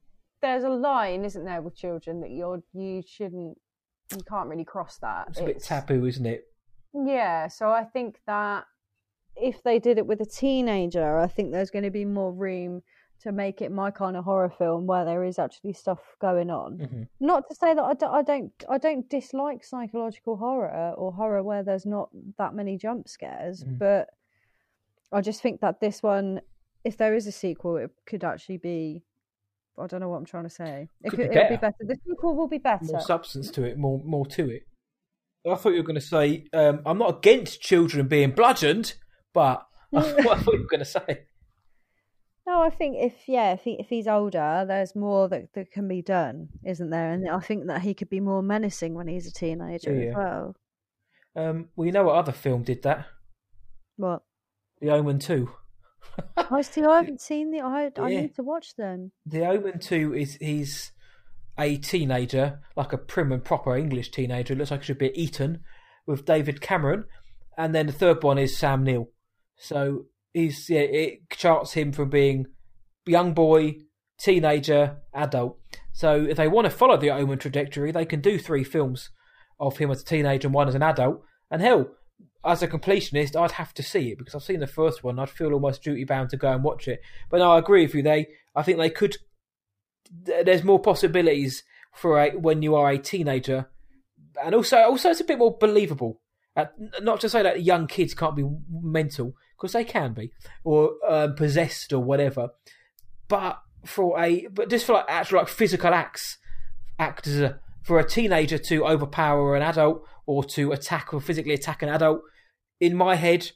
[0.41, 3.57] there's a line, isn't there, with children that you're you shouldn't
[4.15, 5.28] you can't really cross that.
[5.30, 6.45] It's a bit taboo, isn't it?
[6.93, 8.65] Yeah, so I think that
[9.36, 12.82] if they did it with a teenager, I think there's going to be more room
[13.22, 16.78] to make it my kind of horror film where there is actually stuff going on.
[16.80, 21.11] hmm Not to say that I don't, I don't I don't dislike psychological horror or
[21.11, 23.80] horror where there's not that many jump scares, Mhm.
[23.80, 24.09] but
[25.11, 26.41] I just think that this one,
[26.84, 29.03] if there is a sequel, it could actually be.
[29.80, 30.89] I don't know what I'm trying to say.
[31.03, 31.74] It Could could, be it'll be better.
[31.80, 31.93] better.
[31.93, 32.84] The sequel will be better.
[32.86, 33.78] More substance to it.
[33.78, 34.63] More, more to it.
[35.49, 38.95] I thought you were going to say um, I'm not against children being bludgeoned,
[39.34, 39.65] but
[39.95, 41.26] I thought you were going to say.
[42.47, 45.87] No, I think if yeah, if he if he's older, there's more that, that can
[45.89, 47.11] be done, isn't there?
[47.11, 50.09] And I think that he could be more menacing when he's a teenager Yeah.
[50.09, 50.55] as well.
[51.35, 53.05] Um, well, you know what other film did that?
[53.97, 54.23] What?
[54.79, 55.51] The Omen Two.
[56.37, 57.59] I still haven't seen the.
[57.59, 58.21] I I Yeah.
[58.21, 59.11] need to watch them.
[59.25, 60.93] The Omen 2 is he's
[61.59, 64.53] a teenager, like a prim and proper English teenager.
[64.53, 65.63] It looks like he should be at Eton
[66.05, 67.05] with David Cameron.
[67.57, 69.09] And then the third one is Sam Neill.
[69.57, 70.05] So
[70.38, 72.45] he's yeah, it charts him from being
[73.05, 73.77] young boy,
[74.19, 75.57] teenager, adult.
[75.93, 79.09] So if they want to follow the Omen trajectory, they can do three films
[79.59, 81.23] of him as a teenager and one as an adult.
[81.49, 81.88] And hell,
[82.45, 85.17] as a completionist, I'd have to see it because I've seen the first one.
[85.17, 87.01] I'd feel almost duty bound to go and watch it.
[87.29, 88.03] But no, I agree with you.
[88.03, 89.17] They, I think they could.
[90.23, 91.63] There's more possibilities
[91.93, 93.69] for a when you are a teenager,
[94.41, 96.21] and also also it's a bit more believable.
[97.01, 100.31] Not to say that young kids can't be mental because they can be
[100.63, 102.49] or um, possessed or whatever,
[103.27, 106.37] but for a but just for like actual like physical acts,
[106.99, 111.53] act as a, for a teenager to overpower an adult or to attack or physically
[111.53, 112.21] attack an adult.
[112.79, 113.51] In my head,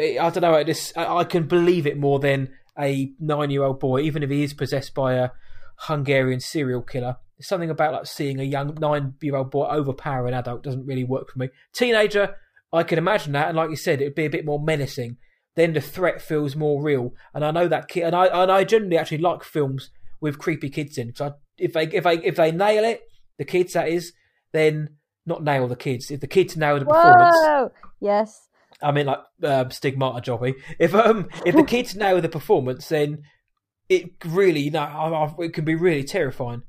[0.00, 0.62] I I don't know.
[0.64, 4.94] Just I can believe it more than a nine-year-old boy, even if he is possessed
[4.94, 5.30] by a
[5.76, 7.16] Hungarian serial killer.
[7.40, 11.38] Something about like seeing a young nine-year-old boy overpower an adult doesn't really work for
[11.38, 11.48] me.
[11.72, 12.36] Teenager,
[12.72, 15.16] I can imagine that, and like you said, it'd be a bit more menacing.
[15.56, 18.64] Then the threat feels more real, and I know that kid, and I and I
[18.64, 19.90] generally actually like films
[20.20, 21.14] with creepy kids in.
[21.14, 23.00] So if they if they if they nail it,
[23.38, 24.12] the kids that is,
[24.52, 24.90] then
[25.26, 26.10] not nail the kids.
[26.10, 27.72] If the kids nail the performance, Whoa!
[28.00, 28.48] Yes.
[28.80, 30.54] I mean like um, stigmata jobby.
[30.78, 33.22] If um if the kids nail the performance, then
[33.88, 36.62] it really you know I- I- it can be really terrifying.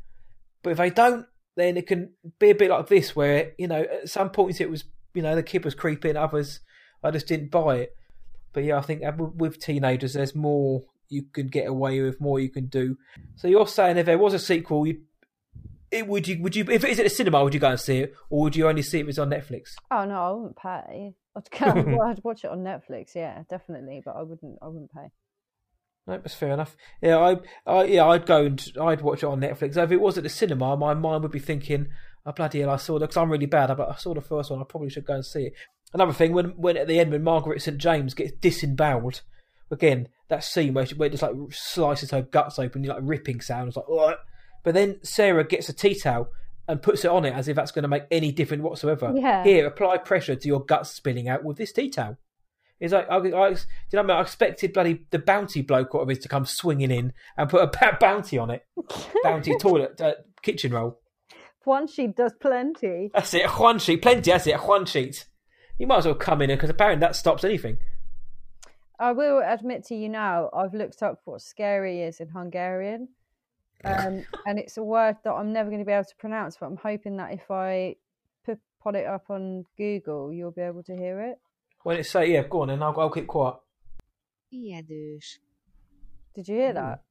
[0.63, 1.25] But if they don't,
[1.55, 4.71] then it can be a bit like this, where you know at some points it
[4.71, 6.59] was you know the kid was creeping, others
[7.03, 7.95] I just didn't buy it.
[8.53, 12.39] But yeah, I think with- with teenagers, there's more you can get away with, more
[12.39, 12.97] you can do.
[13.35, 15.01] So you're saying if there was a sequel, you
[15.91, 17.79] it would you would you if it is at a cinema, would you go and
[17.79, 19.69] see it, or would you only see it if it's on Netflix?
[19.89, 21.15] Oh no, I wouldn't pay.
[21.35, 22.01] I'd go.
[22.05, 23.15] I'd watch it on Netflix.
[23.15, 24.01] Yeah, definitely.
[24.03, 24.57] But I wouldn't.
[24.61, 25.07] I wouldn't pay.
[26.07, 26.75] No, that's fair enough.
[27.01, 27.35] Yeah, I,
[27.71, 29.77] I, yeah, I'd go and I'd watch it on Netflix.
[29.77, 31.87] If it was at the cinema, my mind would be thinking,
[32.25, 33.75] "Oh bloody hell, I saw because I'm really bad.
[33.75, 34.61] But I saw the first one.
[34.61, 35.53] I probably should go and see it."
[35.93, 39.21] Another thing, when when at the end when Margaret St James gets disemboweled,
[39.71, 42.99] again that scene where she where it just like slices her guts open, you like
[43.01, 43.67] ripping sound.
[43.67, 44.15] It's like, Ugh.
[44.63, 46.29] but then Sarah gets a tea towel
[46.67, 49.11] and puts it on it as if that's going to make any difference whatsoever.
[49.15, 49.43] Yeah.
[49.43, 52.17] Here, apply pressure to your guts spilling out with this tea towel.
[52.79, 53.55] It's like I, I, you know
[53.91, 54.09] what I mean?
[54.11, 57.63] I expected bloody the bounty bloke whatever it is to come swinging in and put
[57.63, 58.65] a bounty on it,
[59.23, 60.98] bounty toilet uh, kitchen roll.
[61.69, 63.11] One sheet does plenty.
[63.13, 64.31] That's it, a Juan sheet, plenty.
[64.31, 65.27] That's it, a Juan sheet.
[65.77, 67.77] You might as well come in because apparently that stops anything.
[68.99, 73.09] I will admit to you now, I've looked up what scary is in Hungarian.
[73.85, 76.65] Um, and it's a word that I'm never going to be able to pronounce, but
[76.65, 77.97] I'm hoping that if I
[78.43, 81.37] put, put it up on Google, you'll be able to hear it.
[81.83, 83.57] When it say yeah, go on, and I'll, I'll keep quiet.
[84.51, 85.37] Ijedős.
[86.33, 87.03] Did you hear that?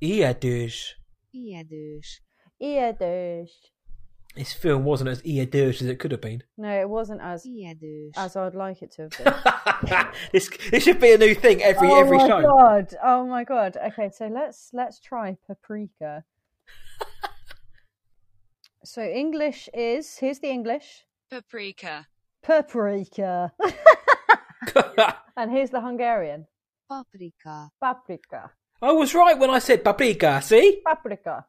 [0.00, 0.94] Yeah, douche.
[1.32, 2.22] Ijedős.
[2.60, 3.73] Ijedős.
[4.34, 6.42] This film wasn't as ear as it could have been.
[6.58, 8.10] No, it wasn't as Ijedős.
[8.16, 9.10] as I'd like it to have
[9.90, 10.06] been.
[10.32, 12.42] this this should be a new thing every oh every my show.
[12.42, 12.94] god!
[13.02, 13.76] Oh my god!
[13.76, 16.24] Okay, so let's let's try paprika.
[18.84, 22.06] so English is here's the English Paprika.
[22.42, 23.52] paprika,
[25.36, 26.46] and here's the Hungarian
[26.88, 27.70] Paprika.
[27.80, 28.50] paprika.
[28.82, 30.42] I was right when I said paprika.
[30.42, 31.46] See, Paprika.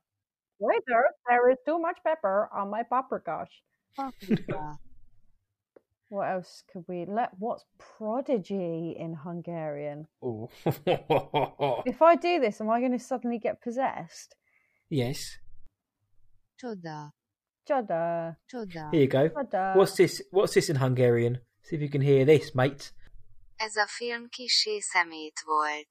[0.59, 3.47] Waiter, there is too much pepper on my paprika.
[3.95, 4.77] Paprika.
[6.09, 7.31] What else could we let?
[7.39, 10.07] What's prodigy in Hungarian?
[10.21, 10.49] oh.
[11.85, 14.35] If I do this, am I going to suddenly get possessed?
[14.89, 15.39] yes.
[16.61, 17.11] Csoda.
[17.67, 18.91] Jada, Csoda.
[18.91, 19.29] Here you go.
[19.29, 19.75] jada.
[19.75, 20.21] What's this?
[20.31, 21.39] What's this in Hungarian?
[21.63, 22.91] See if you can hear this, mate.
[23.59, 25.89] Ez a film kissé szemét volt.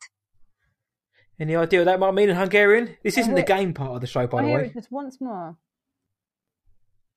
[1.38, 2.96] Any idea what that might mean in Hungarian?
[3.02, 4.66] This isn't the game part of the show, by the way.
[4.66, 5.56] it just once more.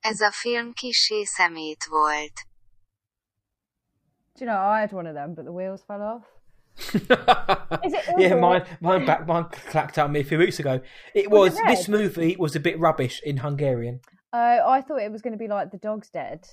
[0.04, 2.46] Ez a film kissé szemét volt.
[4.36, 6.26] Do you know, I had one of them, but the wheels fell off.
[6.94, 10.80] Is it yeah, mine, mine back, mine clacked out on me a few weeks ago.
[11.16, 14.00] It Was was, it this movie was a bit rubbish in Hungarian.
[14.32, 16.48] Uh, I thought it was going to be like The Dog's Dead.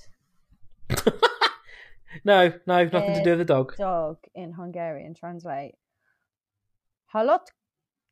[2.24, 3.76] No, no, nothing to do with the dog.
[3.76, 5.74] Dog in Hungarian, translate.
[7.14, 7.46] Halot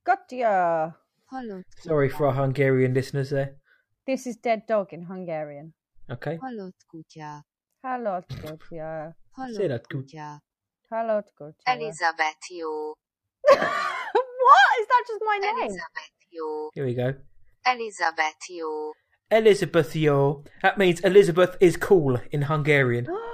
[0.06, 0.94] Gotya.
[1.32, 3.56] Halott Sorry for our Hungarian listeners there.
[4.06, 5.74] This is dead dog in Hungarian.
[6.08, 6.38] Okay.
[6.38, 7.42] Halott kutya.
[7.84, 9.12] Halot Gotya.
[9.34, 10.06] Say Halott that good.
[10.06, 10.38] kutya.
[10.92, 11.66] Halot Gotya.
[11.66, 12.94] Elizabeth jó.
[14.46, 14.70] what?
[14.80, 15.58] Is that just my name?
[15.58, 16.68] Elizabeth jó.
[16.74, 17.14] Here we go.
[17.66, 18.92] Elizabeth jó.
[19.32, 20.44] Elizabeth Yo.
[20.62, 23.08] That means Elizabeth is cool in Hungarian.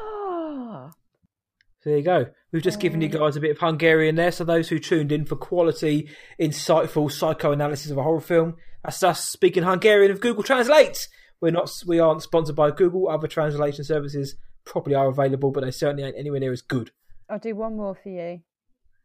[1.81, 2.27] So there you go.
[2.53, 4.33] We've just given you um, guys a bit of Hungarian there.
[4.33, 6.09] So those who tuned in for quality,
[6.41, 11.09] insightful psychoanalysis of a horror film, that's us speaking Hungarian of Google Translate.
[11.41, 13.09] We're not, we aren't sponsored by Google.
[13.09, 16.91] Other translation services probably are available, but they certainly ain't anywhere near as good.
[17.31, 18.41] I'll do one more for you.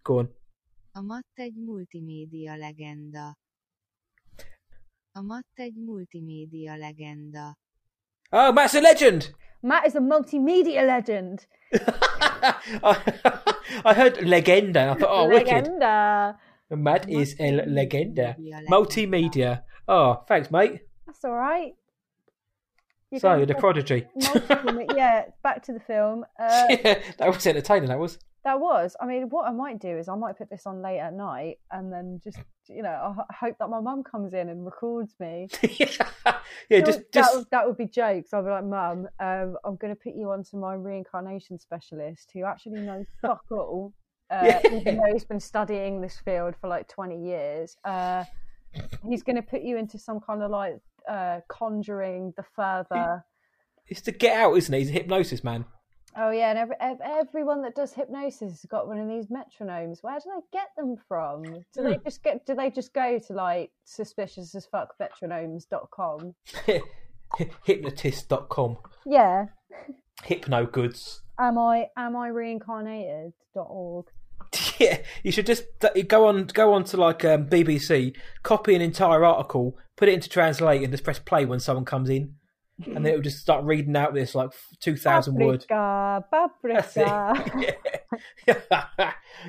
[0.04, 0.30] Go on.
[0.96, 3.36] A Matt egy multimédia legenda.
[5.16, 7.56] A Matt egy multimédia legenda.
[8.32, 9.34] Oh, Matt's a legend.
[9.64, 11.48] Matt is a multimedia legend.
[12.84, 12.98] I,
[13.86, 14.92] I heard legenda.
[14.92, 15.48] I thought, oh, wicked.
[15.48, 16.38] Legenda.
[16.70, 18.36] Matt is el legenda.
[18.38, 18.68] Multimedia.
[18.70, 19.64] Multimedia.
[19.88, 20.82] Oh, thanks, mate.
[21.08, 21.74] That's all right.
[23.10, 24.08] You're So, you're the prodigy.
[24.96, 26.26] yeah, back to the film.
[26.40, 27.90] Uh, yeah, that was entertaining.
[27.90, 28.18] That was.
[28.44, 28.96] That was.
[29.00, 31.60] I mean, what I might do is I might put this on late at night
[31.72, 35.48] and then just, you know, I hope that my mum comes in and records me.
[35.64, 35.88] yeah,
[36.26, 38.34] So just that, just would, that would be jokes.
[38.34, 42.44] I'll be like, Mum, um, I'm going to put you onto my reincarnation specialist who
[42.44, 43.94] actually knows fuck all.
[44.30, 44.60] Uh, Yeah.
[44.74, 47.78] Even though he's been studying this field for like 20 years.
[47.86, 48.26] Uh,
[49.08, 53.24] he's going to put you into some kind of like uh, conjuring the further.
[53.88, 54.80] it's to get out, isn't it?
[54.80, 55.66] He's a hypnosis man.
[56.16, 59.98] Oh yeah, and every, everyone that does hypnosis has got one of these metronomes.
[60.02, 61.44] Where do they get them from?
[61.44, 62.04] Do they Hmm.
[62.04, 62.46] just get?
[62.46, 66.36] Do they just go to like suspicious as fuck metronomes.com?
[67.66, 68.78] Hypnotist.com.
[69.06, 69.46] Yeah.
[70.24, 71.22] Hypno goods.
[71.40, 73.34] Am I am I reincarnated?
[73.54, 74.06] dot org.
[74.80, 75.64] Yeah, you should just
[76.08, 80.30] go on go on to like um, BBC, copy an entire article, put it into
[80.30, 82.36] translate, and just press play when someone comes in,
[82.86, 85.66] and then it'll just start reading out this like two thousand word.
[85.68, 87.76] Paprika, That's paprika.
[88.48, 88.84] Yeah.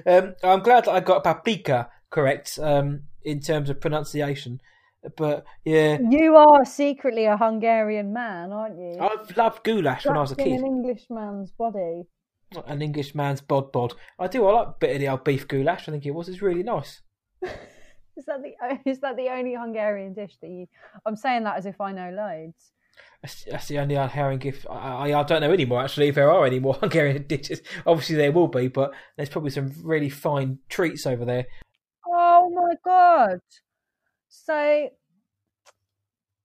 [0.07, 4.61] um, I'm glad that I got paprika correct um, in terms of pronunciation,
[5.17, 8.97] but yeah, You are secretly a Hungarian man, aren't you?
[9.01, 10.61] I've loved goulash when I was a kid.
[10.61, 12.05] an Englishman's body.
[12.67, 13.95] An English man's bod bod.
[14.19, 14.47] I do.
[14.47, 15.89] I like a bit of the old beef goulash.
[15.89, 16.29] I think it was.
[16.29, 17.03] It's really nice.
[18.17, 20.67] Is that the is that the only Hungarian dish that you?
[21.05, 22.71] I'm saying that as if I know loads.
[23.23, 24.67] That's, that's the only Hungarian gift.
[24.69, 27.63] I, I, I don't know anymore, actually, if there are any more Hungarian dishes.
[27.87, 31.47] Obviously, there will be, but there's probably some really fine treats over there.
[32.07, 33.41] Oh my god!
[34.29, 34.89] So,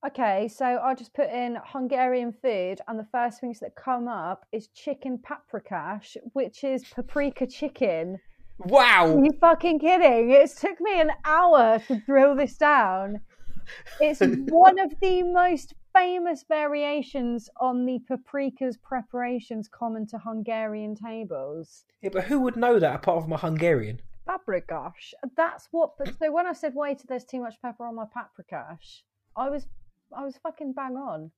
[0.08, 4.45] okay, so I just put in Hungarian food, and the first things that come up
[4.52, 8.18] is chicken paprikash, which is paprika chicken.
[8.62, 9.22] Are Wow!
[9.24, 10.32] you fucking kidding?
[10.32, 13.20] It took me an hour to drill this down.
[14.00, 14.20] It's
[14.50, 21.85] one of the most famous variations on the paprika's preparations common to Hungarian tables.
[22.01, 24.01] Yeah, but who would know that apart from a Hungarian?
[24.27, 25.13] Paprikash.
[25.35, 25.97] That's what.
[25.97, 29.01] But so when I said, "Wait, there's too much pepper on my paprikash,"
[29.35, 29.67] I was,
[30.15, 31.31] I was fucking bang on.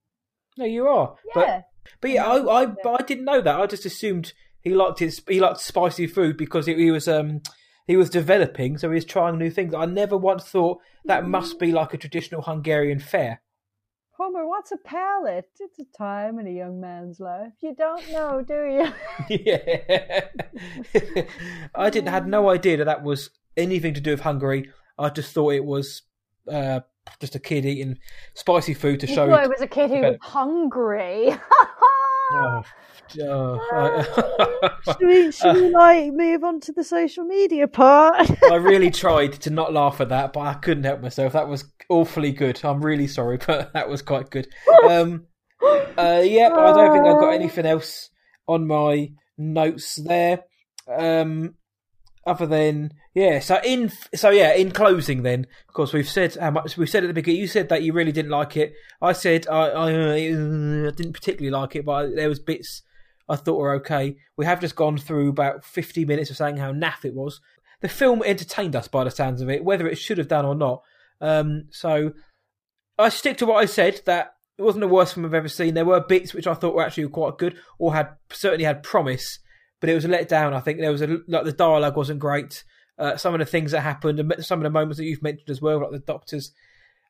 [0.57, 1.15] No, you are.
[1.25, 1.33] Yeah.
[1.33, 1.65] But
[2.01, 3.59] but yeah, I I, but I didn't know that.
[3.59, 7.41] I just assumed he liked his he liked spicy food because he, he was um
[7.87, 9.73] he was developing, so he was trying new things.
[9.73, 13.41] I never once thought that must be like a traditional Hungarian fare.
[14.22, 15.49] Homer, what's a palate?
[15.59, 17.53] It's a time in a young man's life.
[17.59, 19.36] You don't know, do you?
[19.43, 20.26] yeah.
[21.76, 24.69] I didn't had no idea that that was anything to do with Hungary.
[24.99, 26.03] I just thought it was
[26.47, 26.82] uh,
[27.19, 27.97] just a kid eating
[28.36, 29.36] spicy food to show You show.
[29.38, 31.30] thought it was a kid who was hungry.
[32.34, 32.63] Oh,
[33.19, 38.29] oh, should we, should we like move on to the social media part?
[38.49, 41.34] I really tried to not laugh at that, but I couldn't help myself.
[41.34, 42.63] That was awfully good.
[42.63, 44.47] I'm really sorry, but that was quite good.
[44.88, 45.25] Um,
[45.61, 48.09] uh, yep, I don't think I've got anything else
[48.47, 50.43] on my notes there.
[50.88, 51.55] Um,
[52.26, 56.51] other than yeah, so in so yeah, in closing, then of course we've said how
[56.51, 57.41] much we've said at the beginning.
[57.41, 58.74] You said that you really didn't like it.
[59.01, 62.84] I said I I, uh, didn't particularly like it, but there was bits
[63.32, 64.17] I thought were okay.
[64.36, 67.39] We have just gone through about 50 minutes of saying how naff it was.
[67.80, 70.53] The film entertained us by the sounds of it, whether it should have done or
[70.53, 70.84] not.
[71.22, 72.11] Um, so
[72.99, 75.74] I stick to what I said that it wasn't the worst film I've ever seen.
[75.74, 79.39] There were bits which I thought were actually quite good or had certainly had promise,
[79.82, 80.53] but it was a letdown.
[80.53, 82.63] I think there was a like the dialogue wasn't great.
[82.97, 85.49] Uh, some of the things that happened, and some of the moments that you've mentioned
[85.49, 86.51] as well, like the doctors,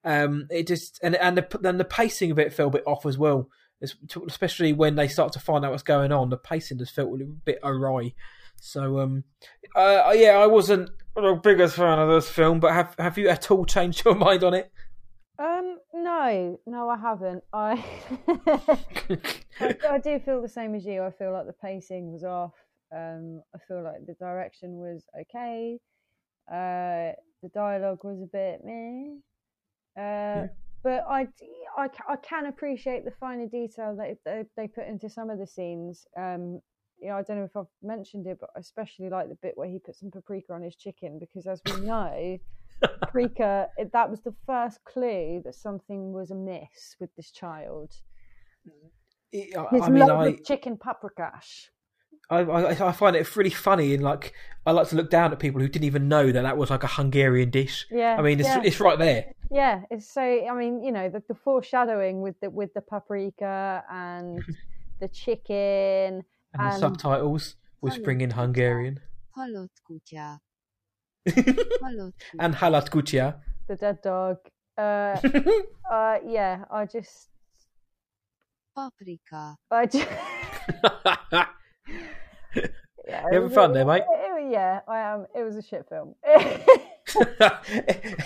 [0.03, 3.05] um, it just and and the, then the pacing of it fell a bit off
[3.05, 3.49] as well.
[4.28, 7.26] Especially when they start to find out what's going on, the pacing just felt a
[7.26, 8.13] bit awry.
[8.61, 9.24] So, um,
[9.76, 13.49] uh, yeah, I wasn't the biggest fan of this film, but have have you at
[13.51, 14.72] all changed your mind on it?
[15.39, 17.43] Um, no, no, I haven't.
[17.54, 17.84] I,
[19.60, 21.04] I, I do feel the same as you.
[21.04, 22.54] I feel like the pacing was off.
[22.93, 25.80] Um, I feel like the direction was okay.
[26.52, 30.02] Uh, the dialogue was a bit meh.
[30.02, 30.47] Uh,
[30.84, 31.28] But I,
[31.78, 35.45] I, I can appreciate the finer detail that they, they put into some of the
[35.45, 36.08] scenes.
[36.18, 36.60] Um,
[36.99, 39.54] you know, I don't know if I've mentioned it, but I especially like the bit
[39.56, 42.38] where he put some paprika on his chicken because, as we know,
[42.82, 47.91] paprika that was the first clue that something was amiss with this child.
[49.34, 49.38] I,
[49.71, 51.69] His I mean, love I, of chicken paprikash.
[52.29, 54.34] I, I, I find it really funny, and like
[54.65, 56.84] I like to look down at people who didn't even know that that was like
[56.84, 57.86] a Hungarian dish.
[57.91, 58.61] Yeah, I mean, it's yeah.
[58.63, 59.34] it's right there.
[59.51, 60.21] Yeah, it's so.
[60.21, 64.41] I mean, you know, the, the foreshadowing with the with the paprika and
[64.99, 66.23] the chicken.
[66.53, 68.99] And the subtitles whispering in Hungarian.
[69.38, 70.39] Halott kutya.
[71.30, 72.39] Halott kutya.
[72.39, 73.36] and Halat Gutia.
[73.67, 74.38] the dead dog.
[74.78, 75.17] Uh,
[75.91, 77.30] uh, yeah, I just,
[78.76, 79.55] Paprika.
[79.72, 80.07] I just,
[81.34, 81.45] yeah,
[82.55, 82.74] it
[83.34, 84.03] having was- fun there, mate?
[84.09, 85.28] it- it- yeah, I am.
[85.36, 86.15] It was a shit film.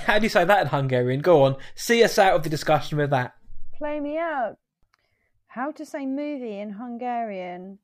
[0.08, 1.20] How do you say that in Hungarian?
[1.22, 3.34] Go on, see us out of the discussion with that.
[3.78, 4.56] Play me out.
[5.48, 7.78] How to say movie in Hungarian?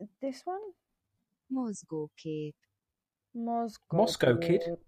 [0.00, 0.60] Uh, this one,
[1.50, 2.54] Mozgókép.
[3.32, 3.96] Moscow.
[3.96, 4.62] Moscow Kid?
[4.66, 4.78] babe.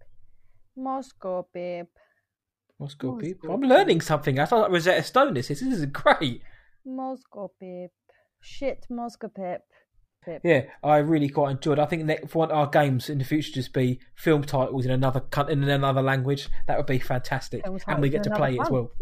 [0.73, 1.87] Moscow babe.
[2.79, 3.51] Moscow Moscow people.
[3.51, 4.39] I'm learning something.
[4.39, 5.47] I thought Rosetta Stone this.
[5.49, 6.41] This is great.
[6.83, 7.89] Moscow babe.
[8.39, 9.61] Shit, Moscow pip.
[10.25, 10.41] pip.
[10.43, 11.77] Yeah, I really quite enjoyed.
[11.77, 15.21] I think next want our games in the future just be film titles in another
[15.47, 16.49] in another language.
[16.67, 18.91] That would be fantastic, and we get to play it as well.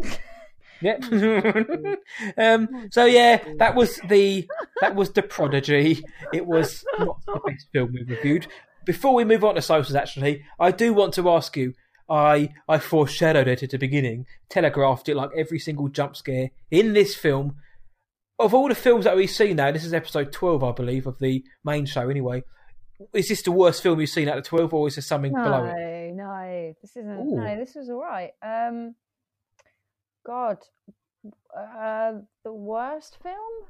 [0.82, 1.04] Yep.
[2.38, 4.48] um, so yeah, that was the
[4.80, 6.02] that was the prodigy.
[6.32, 8.46] It was not the best film we reviewed.
[8.84, 11.74] Before we move on to socials, actually, I do want to ask you.
[12.08, 16.92] I I foreshadowed it at the beginning, telegraphed it like every single jump scare in
[16.92, 17.56] this film.
[18.36, 21.20] Of all the films that we've seen now, this is episode twelve, I believe, of
[21.20, 22.08] the main show.
[22.08, 22.42] Anyway,
[23.12, 25.64] is this the worst film you've seen out of twelve, or is there something below
[25.66, 26.14] it?
[26.16, 27.20] No, no, this isn't.
[27.20, 27.36] Ooh.
[27.36, 28.32] No, this was all right.
[28.42, 28.96] Um,
[30.26, 30.58] God,
[31.56, 32.12] uh,
[32.44, 33.68] the worst film.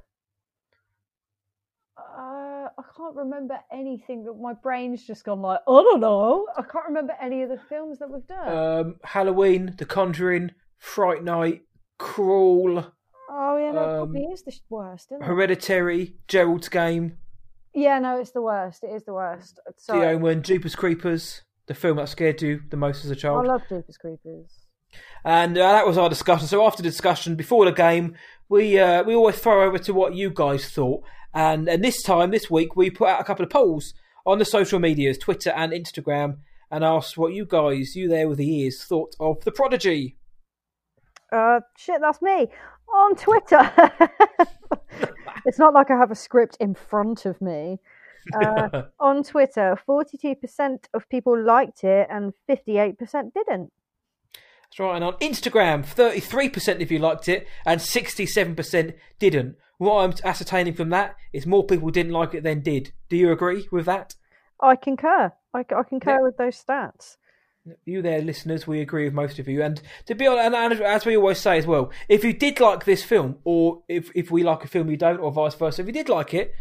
[1.98, 4.24] Uh, I can't remember anything.
[4.24, 6.46] That my brain's just gone like I don't know.
[6.56, 8.48] I can't remember any of the films that we've done.
[8.48, 11.62] Um, Halloween, The Conjuring, Fright Night,
[11.98, 12.84] Crawl,
[13.30, 15.26] oh yeah, no, it um, probably is the worst, isn't it?
[15.26, 17.18] Hereditary, Gerald's Game,
[17.74, 18.82] Yeah, no, it's the worst.
[18.82, 19.60] It is the worst.
[19.66, 20.14] The Sorry.
[20.14, 23.44] Omen, Jeepers Creepers, the film that scared you the most as a child.
[23.44, 24.69] I love Jeepers Creepers.
[25.24, 26.46] And uh, that was our discussion.
[26.46, 28.14] So after the discussion, before the game,
[28.48, 31.02] we uh, we always throw over to what you guys thought.
[31.34, 33.94] And and this time, this week, we put out a couple of polls
[34.26, 36.38] on the social medias, Twitter and Instagram,
[36.70, 40.16] and asked what you guys, you there with the ears, thought of the Prodigy.
[41.32, 42.48] Uh, shit, that's me
[42.92, 43.72] on Twitter.
[45.46, 47.78] it's not like I have a script in front of me.
[48.34, 53.72] Uh, on Twitter, 42% of people liked it and 58% didn't.
[54.70, 54.94] That's right.
[54.96, 59.56] And on Instagram, 33% of you liked it and 67% didn't.
[59.78, 62.92] What I'm ascertaining from that is more people didn't like it than did.
[63.08, 64.14] Do you agree with that?
[64.60, 65.32] I concur.
[65.54, 66.20] I, I concur Yeah.
[66.20, 67.16] with those stats.
[67.84, 69.62] You there, listeners, we agree with most of you.
[69.62, 72.58] And to be honest, and, and as we always say as well, if you did
[72.60, 75.82] like this film, or if, if we like a film you don't, or vice versa,
[75.82, 76.54] if you did like it,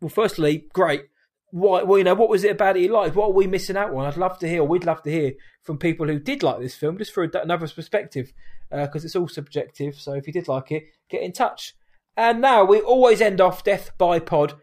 [0.00, 1.06] well, firstly, great.
[1.54, 3.14] Why, well, you know, what was it about it you liked?
[3.14, 4.04] What are we missing out on?
[4.04, 6.98] I'd love to hear, we'd love to hear from people who did like this film,
[6.98, 8.32] just for another perspective,
[8.72, 9.94] uh, because it's all subjective.
[9.94, 11.76] So if you did like it, get in touch.
[12.16, 14.54] And now we always end off Death by Pod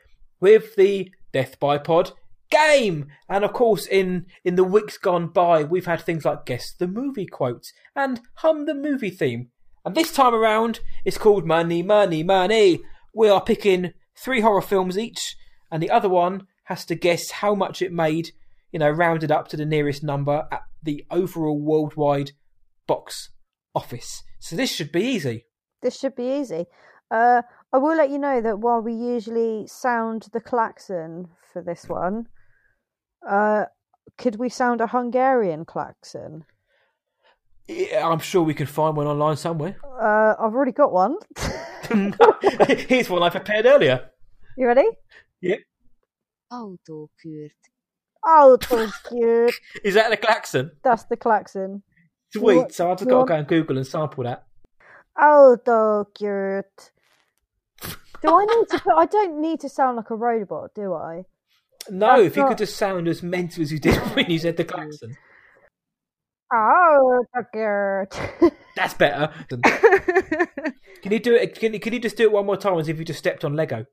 [0.41, 2.11] with the Death by Pod
[2.49, 3.07] game.
[3.29, 6.89] And of course, in in the weeks gone by, we've had things like guess the
[6.89, 9.47] movie quotes and hum the movie theme.
[9.85, 12.81] And this time around, it's called Money, Money, Money.
[13.13, 15.37] We are picking three horror films each,
[15.71, 18.32] and the other one has to guess how much it made.
[18.72, 22.32] You know, rounded up to the nearest number at the overall worldwide
[22.88, 23.30] box
[23.76, 24.24] office.
[24.39, 25.45] So this should be easy.
[25.82, 26.65] This should be easy.
[27.11, 27.41] Uh,
[27.74, 32.28] I will let you know that while we usually sound the klaxon for this one,
[33.28, 33.65] uh,
[34.17, 36.45] could we sound a Hungarian klaxon?
[37.67, 39.76] Yeah, I'm sure we can find one online somewhere.
[39.84, 41.17] Uh, I've already got one.
[42.88, 44.09] Here's one I prepared earlier.
[44.55, 44.88] you ready?
[46.51, 47.51] Autókürt.
[48.25, 49.53] Oh, so cute.
[49.83, 50.71] Is that the klaxon?
[50.83, 51.83] That's the klaxon.
[52.33, 52.55] Sweet.
[52.57, 54.45] want- So I've just got to go and Google and sample that.
[55.19, 56.91] Oh, so cute.
[58.21, 58.79] Do I need to?
[58.79, 61.23] Put, I don't need to sound like a robot, do I?
[61.89, 64.37] No, That's if you not- could just sound as mental as you did when you
[64.37, 65.17] said the klaxon.
[66.53, 68.53] Oh, so cute.
[68.75, 69.31] That's better.
[71.01, 71.57] Can you do it?
[71.57, 73.55] Can, can you just do it one more time as if you just stepped on
[73.55, 73.85] Lego?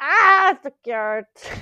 [0.00, 1.60] Ah, so cute.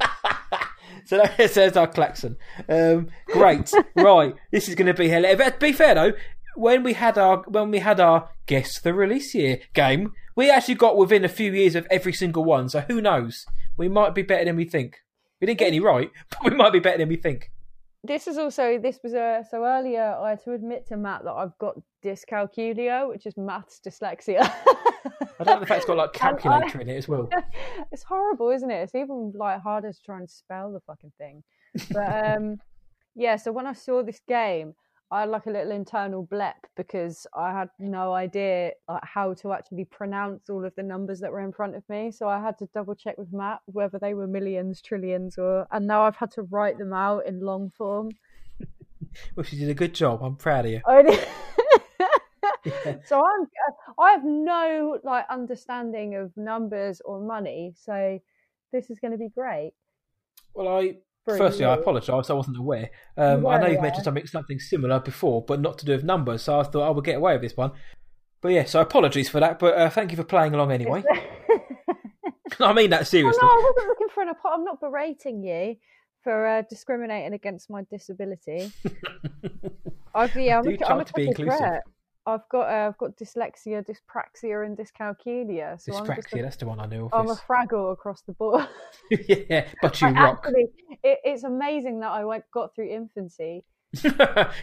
[1.04, 2.36] so that says our klaxon.
[2.68, 4.34] Um, great, right?
[4.50, 5.08] This is going to be.
[5.08, 6.12] But to be fair though,
[6.54, 10.74] when we had our when we had our guess the release year game, we actually
[10.74, 12.68] got within a few years of every single one.
[12.68, 13.46] So who knows?
[13.76, 14.96] We might be better than we think.
[15.40, 17.50] We didn't get any right, but we might be better than we think.
[18.08, 21.32] This is also this was a so earlier I had to admit to Matt that
[21.32, 24.40] I've got dyscalculia, which is maths dyslexia.
[25.40, 27.28] I don't know if that's got like And I- calculator in it as well.
[27.92, 28.82] it's horrible, isn't it?
[28.82, 31.42] It's even like harder to try and spell the fucking thing.
[31.90, 32.56] But um,
[33.14, 33.36] yeah.
[33.36, 34.74] So when I saw this game,
[35.10, 39.52] I had like a little internal blep because I had no idea like how to
[39.52, 42.10] actually pronounce all of the numbers that were in front of me.
[42.10, 45.66] So I had to double check with Matt whether they were millions, trillions, or.
[45.70, 48.10] And now I've had to write them out in long form.
[49.34, 50.22] Well, she did a good job.
[50.22, 50.82] I'm proud of you.
[50.86, 51.28] Did-
[53.06, 58.18] so I'm uh, I have no like understanding of numbers or money, so
[58.72, 59.72] this is going to be great.
[60.54, 60.96] Well, I
[61.36, 62.30] firstly I apologise.
[62.30, 62.90] I wasn't aware.
[63.16, 66.42] Um, I know you've mentioned something something similar before, but not to do with numbers.
[66.42, 67.72] So I thought I would get away with this one.
[68.40, 69.58] But yeah, so apologies for that.
[69.58, 71.02] But uh, thank you for playing along anyway.
[72.60, 73.38] I mean that Oh, seriously.
[73.42, 74.58] no, I wasn't looking for an apology.
[74.58, 75.76] I'm not berating you
[76.22, 78.72] for uh, discriminating against my disability.
[80.14, 81.58] I've, yeah, I'm, a, I'm a to be inclusive.
[81.58, 81.82] threat.
[82.28, 85.80] I've got uh, I've got dyslexia, dyspraxia, and dyscalculia.
[85.80, 88.68] So Dyspraxia, a, that's the one I knew I'm a fraggle across the board.
[89.10, 90.44] yeah, but you I rock.
[90.44, 90.66] Actually,
[91.02, 93.64] it, it's amazing that I went got through infancy.
[94.04, 94.12] you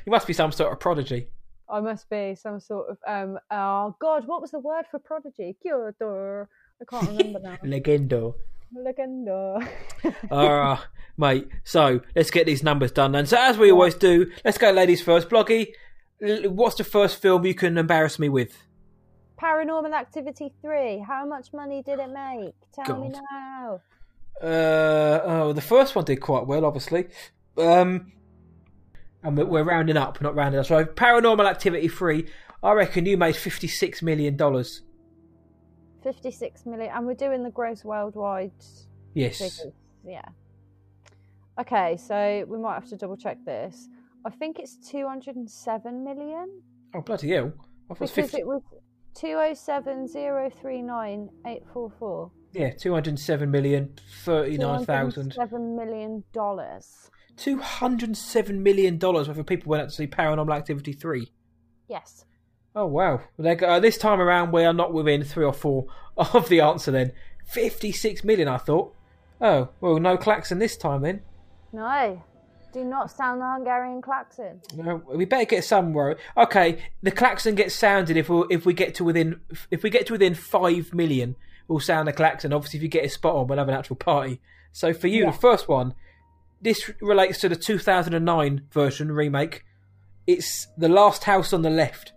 [0.06, 1.30] must be some sort of prodigy.
[1.68, 3.40] I must be some sort of um.
[3.50, 5.58] Oh God, what was the word for prodigy?
[5.66, 7.58] I can't remember now.
[7.64, 8.36] Legendo.
[8.78, 9.68] Legendo.
[10.30, 10.80] Alright,
[11.18, 11.48] mate.
[11.64, 13.26] So let's get these numbers done then.
[13.26, 15.30] So as we always do, let's go ladies first.
[15.30, 15.70] Bloggy,
[16.20, 18.58] what's the first film you can embarrass me with?
[19.42, 21.04] Paranormal Activity three.
[21.06, 22.54] How much money did it make?
[22.74, 23.80] Tell me now.
[24.42, 27.08] Uh, oh, the first one did quite well, obviously.
[27.58, 28.12] Um,
[29.24, 30.66] and we're, rounding up, not rounding up.
[30.66, 32.28] So Paranormal Activity 3,
[32.64, 34.38] I reckon you made $56 million.
[36.04, 38.52] Fifty-six million, and we're doing the gross worldwide
[39.16, 39.38] Yes.
[39.40, 39.74] figures.
[40.06, 40.22] Yeah.
[41.60, 43.88] Okay, so we might have to double check this.
[44.26, 46.62] I think it's two hundred and seven million
[46.94, 47.54] Oh, bloody hell.
[47.90, 48.62] I thought it was because 50, it was
[49.14, 52.32] two oh seven zero three nine eight four four.
[52.54, 55.34] yeah, 207 million, 39,000.
[55.34, 57.10] Seven million dollars.
[57.38, 61.30] $207 million worth of people went out to see Paranormal Activity 3.
[61.90, 62.24] Yes.
[62.76, 63.22] Oh, wow.
[63.42, 65.86] Go- uh, this time around, we are not within three or four
[66.18, 67.12] of the answer then.
[67.46, 68.96] 56 million, I thought.
[69.42, 71.22] Oh, well, no klaxon this time then.
[71.74, 72.24] No.
[72.76, 74.60] Do not sound the Hungarian klaxon.
[74.76, 76.18] No, we better get somewhere.
[76.36, 79.40] Okay, the klaxon gets sounded if we if we get to within
[79.72, 81.38] if we get to within five million,
[81.70, 82.52] we'll sound the klaxon.
[82.52, 84.42] Obviously, if you get a spot on, we'll have an actual party.
[84.74, 85.32] So for you, Yeah.
[85.32, 85.94] the first one,
[86.62, 89.64] this relates to the 2009 version remake.
[90.28, 92.12] It's the last house on the left.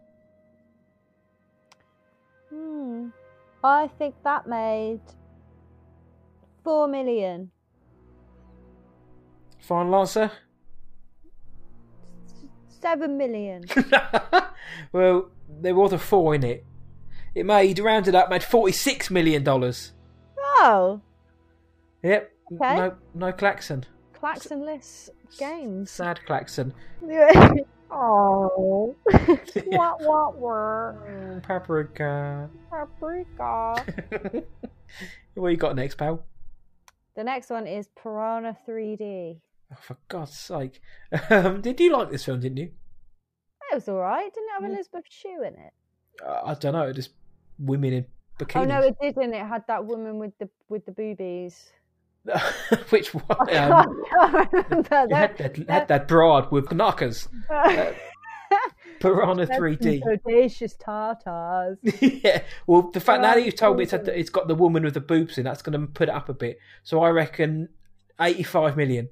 [2.50, 3.10] Hmm.
[3.62, 5.02] I think that made
[6.64, 7.52] four million.
[9.60, 10.32] Final answer.
[12.80, 13.64] Seven million.
[14.92, 16.64] well, there was a four in it.
[17.34, 19.92] It made rounded up made forty six million dollars.
[20.38, 21.00] oh.
[22.02, 22.32] Yep.
[22.54, 22.76] Okay.
[22.76, 23.84] No, no klaxon.
[24.14, 25.90] Klaxonless games.
[25.90, 26.72] Sad klaxon.
[27.90, 28.94] oh.
[29.66, 32.48] what what Mm, Paprika.
[32.70, 34.44] paprika?
[35.34, 36.24] what you got next, pal?
[37.16, 39.40] The next one is Piranha 3D.
[39.72, 40.80] Oh, for God's sake!
[41.30, 42.40] Um, did you like this film?
[42.40, 42.70] Didn't you?
[43.70, 44.32] It was alright.
[44.32, 44.70] Didn't it have.
[44.72, 45.72] Elizabeth Shue in it?
[46.26, 46.92] Uh, I don't know.
[46.92, 47.10] Just
[47.58, 48.06] women in
[48.38, 48.56] bikinis.
[48.62, 49.34] Oh no, it didn't.
[49.34, 51.70] It had that woman with the with the boobies.
[52.90, 53.24] Which one?
[53.48, 54.78] I Um, can't remember.
[54.80, 57.28] it had That- that, had that broad with knockers.
[59.00, 60.00] Piranha That's 3D.
[60.04, 61.78] Audacious tartars.
[62.00, 62.42] yeah.
[62.66, 64.94] Well, the fact now that you've told me it's, had, it's got the woman with
[64.94, 66.58] the boobs in, that's going to put it up a bit.
[66.82, 67.68] So I reckon
[68.20, 69.08] 85 million.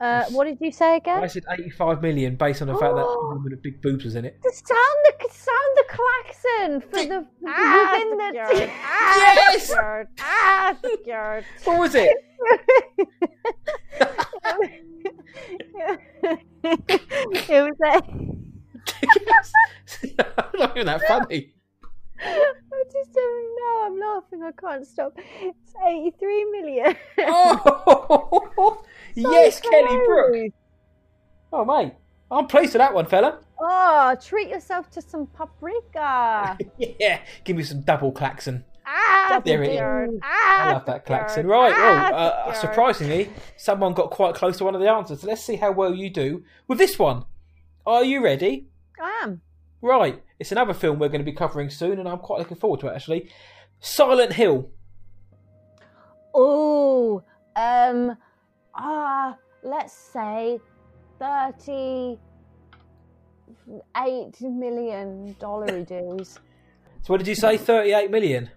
[0.00, 1.24] Uh, what did you say again?
[1.24, 4.14] I said 85 million based on the fact that the woman with big boobs was
[4.14, 4.38] in it.
[4.42, 8.30] The sound the sound the klaxon for the within the
[8.70, 9.72] Yes!
[9.76, 12.16] ah, the What was it?
[17.48, 18.02] it was a,
[20.58, 21.52] not even that funny.
[22.20, 23.82] I just don't know.
[23.86, 24.42] I'm laughing.
[24.42, 25.12] I can't stop.
[25.16, 26.96] It's 83 million.
[27.20, 28.82] Oh,
[29.22, 30.52] yes, Kelly Brook.
[31.52, 31.94] Oh, mate.
[32.30, 33.38] I'm pleased with that one, fella.
[33.58, 36.58] Oh, treat yourself to some paprika.
[36.78, 38.64] Yeah, give me some double klaxon.
[38.86, 39.76] ah, There it is.
[39.78, 40.20] Bjorn.
[40.22, 41.46] I Ah, love that klaxon.
[41.46, 45.22] Right, well, Ah, uh, surprisingly, someone got quite close to one of the answers.
[45.22, 47.24] So let's see how well you do with this one.
[47.86, 48.68] Are you ready?
[49.00, 49.40] I am.
[49.80, 52.80] Right, it's another film we're going to be covering soon, and I'm quite looking forward
[52.80, 53.30] to it, actually.
[53.80, 54.70] Silent Hill.
[56.34, 57.22] Oh,
[57.56, 58.16] um,
[58.78, 60.58] ah, let's say
[61.18, 62.18] thirty-eight
[64.40, 66.38] million dollar dues.
[67.02, 67.56] So, what did you say?
[67.56, 68.50] 38 million?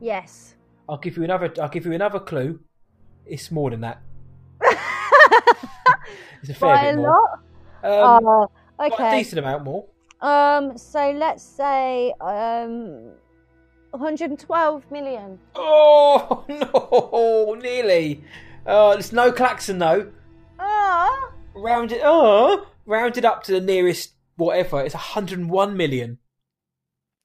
[0.00, 0.54] Yes.
[0.88, 1.52] I'll give you another.
[1.60, 2.60] I'll give you another clue.
[3.26, 4.00] It's more than that.
[6.42, 7.40] It's a fair By a bit more.
[7.82, 8.18] lot.
[8.18, 9.18] Um, Oh, quite a okay.
[9.18, 9.86] decent amount more.
[10.20, 13.12] Um, so let's say um,
[13.90, 15.38] one hundred and twelve million.
[15.54, 16.44] Oh
[17.54, 18.22] no, nearly.
[18.66, 20.10] Oh, there's no klaxon though.
[20.58, 22.00] Ah, Rounded.
[22.02, 24.80] Oh, rounded up to the nearest whatever.
[24.82, 26.18] It's 101 million.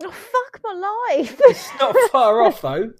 [0.03, 0.73] oh, fuck my
[1.15, 1.39] life.
[1.45, 2.91] It's not far off though.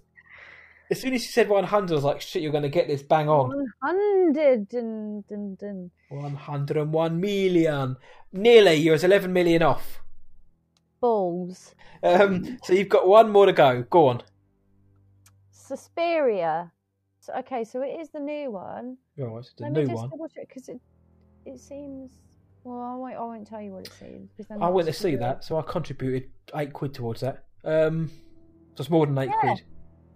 [0.92, 3.04] As soon as you said 100, I was like, shit, you're going to get this
[3.04, 3.50] bang on.
[3.50, 7.96] One hundred and, and, and 101 million.
[8.34, 10.00] Nearly, you're 11 million off.
[11.00, 11.76] balls.
[12.02, 13.84] Um, so you've got one more to go.
[13.84, 14.24] Go on.
[15.52, 16.72] Suspiria.
[17.20, 18.98] So, okay, so it is the new one.
[19.18, 20.10] Right, the Let me new just one.
[20.10, 20.80] double check because it
[21.46, 22.12] it seems
[22.64, 24.30] Well, I won't, I won't tell you what it seems.
[24.32, 27.46] because then I went to see that, so I contributed eight quid towards that.
[27.64, 28.10] Um,
[28.76, 29.40] so it's more than eight Yeah.
[29.40, 29.62] quid.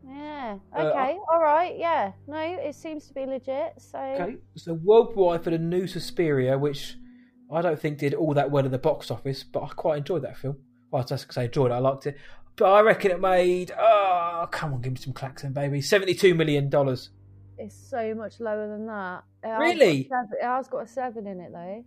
[0.05, 0.57] Yeah.
[0.75, 1.17] Uh, Okay.
[1.31, 1.77] all right.
[1.77, 2.11] Yeah.
[2.27, 3.73] No, it seems to be legit.
[3.81, 3.97] So.
[3.99, 6.97] Okay, so worldwide for the new Suspiria, which
[7.51, 10.21] I don't think did all that well in the box office, but I quite enjoyed
[10.23, 10.57] that film.
[10.91, 12.17] Well, I just say enjoyed it, I liked it.
[12.55, 15.79] But I reckon it made, oh, come on, give me some klaxon, baby.
[15.79, 16.69] $72 million.
[17.57, 19.23] It's so much lower than that.
[19.43, 20.03] It Really?
[20.07, 21.83] seven- it has got a seven in it though.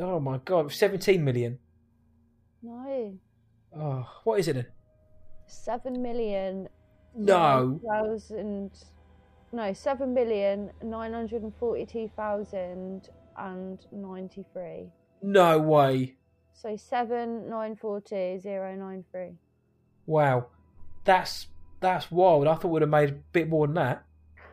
[0.00, 1.58] Oh my god, 17 million.
[2.62, 3.14] No.
[3.76, 4.66] Oh, what is it then?
[5.46, 6.68] Seven million.
[7.14, 7.80] No.
[7.88, 8.70] Thousand.
[9.52, 13.08] No, seven million nine hundred and forty-two thousand
[13.38, 14.90] and ninety-three.
[15.22, 16.16] No way.
[16.52, 19.32] So seven nine four two zero nine three.
[20.06, 20.46] Wow.
[21.04, 21.48] That's
[21.80, 22.46] that's wild.
[22.46, 24.04] I thought we'd have made a bit more than that.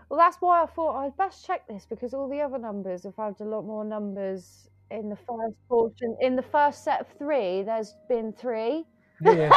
[0.09, 3.15] Well, that's why I thought I'd best check this because all the other numbers have
[3.15, 6.15] had a lot more numbers in the first portion.
[6.21, 8.85] In the first set of three, there's been three.
[9.21, 9.51] Yeah.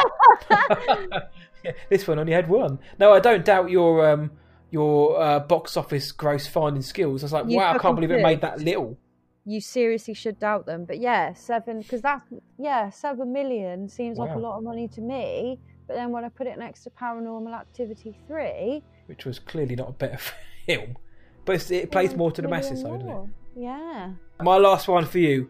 [1.63, 2.77] Yeah, this one only had one.
[2.99, 4.31] No, I don't doubt your um
[4.69, 7.23] your uh, box office gross finding skills.
[7.23, 8.97] I was like, You wow, I can't believe it made that little.
[9.45, 12.23] You seriously should doubt them, but yeah, seven because that's
[12.59, 15.59] yeah, seven million seems like a lot of money to me.
[15.87, 19.89] But then when I put it next to Paranormal Activity three, which was clearly not
[19.89, 20.17] a better
[20.65, 20.97] film.
[21.45, 23.29] But it's, it plays more to the masses, though, doesn't it?
[23.55, 24.11] Yeah.
[24.41, 25.49] My last one for you.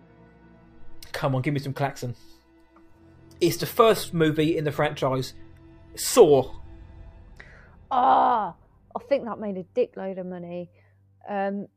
[1.12, 2.16] Come on, give me some klaxon.
[3.42, 5.34] It's the first movie in the franchise,
[5.96, 6.54] Saw.
[7.90, 8.54] Ah,
[8.96, 10.70] I think that made a dickload of money.
[11.28, 11.68] Um,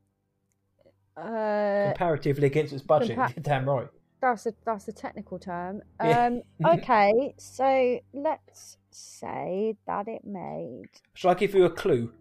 [1.17, 3.87] uh, Comparatively against its budget, damn right.
[4.21, 5.81] That's a that's a technical term.
[5.99, 12.13] Um, okay, so let's say that it made Shall I give you a clue?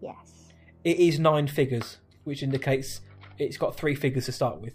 [0.00, 0.52] yes.
[0.82, 3.02] It is nine figures, which indicates
[3.38, 4.74] it's got three figures to start with.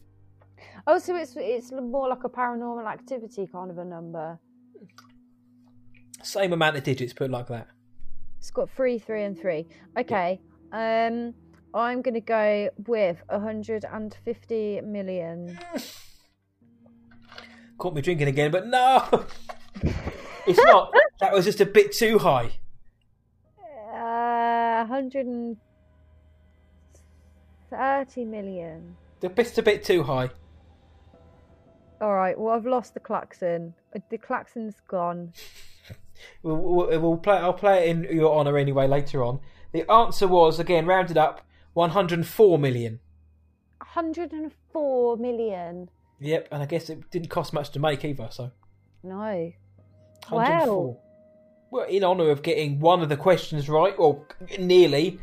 [0.88, 4.40] Oh, so it's it's more like a paranormal activity kind of a number.
[6.22, 7.68] Same amount of digits, put like that.
[8.38, 9.68] It's got three, three, and three.
[9.98, 10.40] Okay.
[10.72, 11.34] Um,
[11.74, 15.58] I'm gonna go with hundred and fifty million.
[17.78, 19.04] Caught me drinking again, but no!
[20.48, 20.94] it's not.
[21.20, 22.52] That was just a bit too high.
[23.94, 25.58] Uh, hundred and
[27.70, 28.96] thirty million.
[29.20, 30.30] The bit's a bit too high.
[32.02, 32.38] All right.
[32.38, 33.74] Well, I've lost the klaxon.
[33.96, 35.34] Uh, The klaxon's gone.
[36.44, 37.36] We'll, we'll, we'll play.
[37.36, 39.42] I'll play it in your honour anyway later on.
[39.74, 41.42] The answer was again rounded up
[41.74, 43.00] 104 million.
[43.82, 45.90] Hundred and four million.
[46.20, 48.28] Yep, and I guess it didn't cost much to make either.
[48.32, 48.52] So
[49.04, 49.52] No.
[50.32, 50.98] Wow.
[51.72, 54.26] Well, in honour of getting one of the questions right, or
[54.60, 55.20] nearly,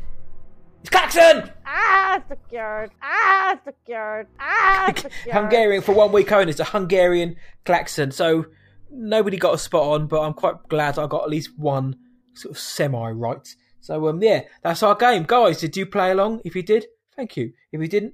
[0.81, 1.51] it's Klaxon!
[1.65, 2.91] Ah, secured.
[3.01, 4.27] Ah, secured.
[4.39, 5.11] Ah, secured.
[5.31, 6.51] Hungarian for one week only.
[6.51, 8.11] It's a Hungarian klaxon.
[8.11, 8.45] So
[8.91, 11.95] nobody got a spot on, but I'm quite glad I got at least one
[12.33, 13.47] sort of semi right.
[13.79, 15.59] So um, yeah, that's our game, guys.
[15.59, 16.41] Did you play along?
[16.45, 17.53] If you did, thank you.
[17.71, 18.13] If you didn't,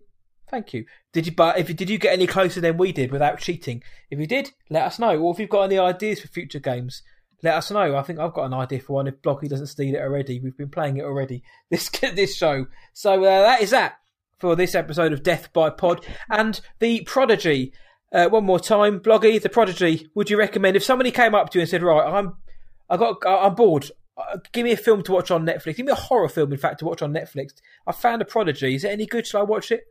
[0.49, 0.85] thank you.
[1.13, 1.33] Did you?
[1.33, 3.83] But if did you get any closer than we did without cheating?
[4.09, 5.17] If you did, let us know.
[5.17, 7.01] Or if you've got any ideas for future games.
[7.41, 7.95] Let us know.
[7.95, 9.07] I think I've got an idea for one.
[9.07, 11.43] If Bloggy doesn't steal it already, we've been playing it already.
[11.69, 12.65] This this show.
[12.93, 13.99] So uh, that is that
[14.39, 17.73] for this episode of Death by Pod and the Prodigy.
[18.11, 20.09] Uh, one more time, Bloggy, the Prodigy.
[20.15, 22.37] Would you recommend if somebody came up to you and said, "Right, I'm,
[22.89, 23.91] I got, I'm bored.
[24.17, 25.77] Uh, give me a film to watch on Netflix.
[25.77, 27.53] Give me a horror film, in fact, to watch on Netflix.
[27.85, 28.75] I found a Prodigy.
[28.75, 29.27] Is it any good?
[29.27, 29.83] Shall I watch it?"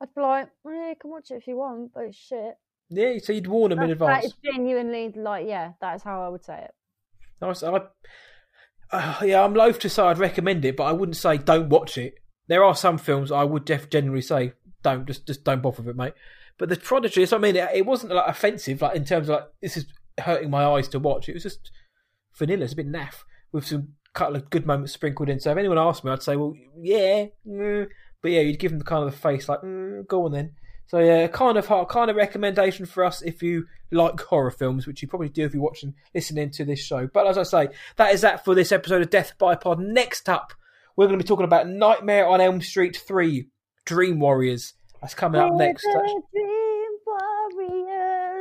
[0.00, 2.54] I'd be like, yeah, you can watch it if you want, but it's shit.
[2.90, 4.24] Yeah, so you'd warn them in That- that advance.
[4.26, 6.70] is genuinely like, yeah, that is how I would say it.
[7.40, 7.62] Nice.
[7.62, 7.80] I,
[8.92, 11.98] uh, yeah, I'm loath to say I'd recommend it, but I wouldn't say don't watch
[11.98, 12.14] it.
[12.48, 14.52] There are some films I would def- generally say
[14.82, 16.14] don't just just don't bother with it, mate.
[16.58, 19.34] But the Prodigy, is- I mean, it, it wasn't like offensive, like in terms of
[19.36, 19.86] like this is
[20.18, 21.28] hurting my eyes to watch.
[21.28, 21.70] It was just
[22.38, 22.64] vanilla.
[22.64, 25.40] It's a bit naff with some couple of good moments sprinkled in.
[25.40, 27.86] So if anyone asked me, I'd say, well, yeah, mm.
[28.22, 30.52] But yeah, you'd give them the kind of the face like, mm, go on then.
[30.88, 35.02] So yeah, kind of kind of recommendation for us if you like horror films, which
[35.02, 37.08] you probably do if you're watching, listening to this show.
[37.12, 39.80] But as I say, that is that for this episode of Death by Pod.
[39.80, 40.52] Next up,
[40.96, 43.48] we're going to be talking about Nightmare on Elm Street Three,
[43.84, 44.74] Dream Warriors.
[45.00, 45.86] That's coming up next.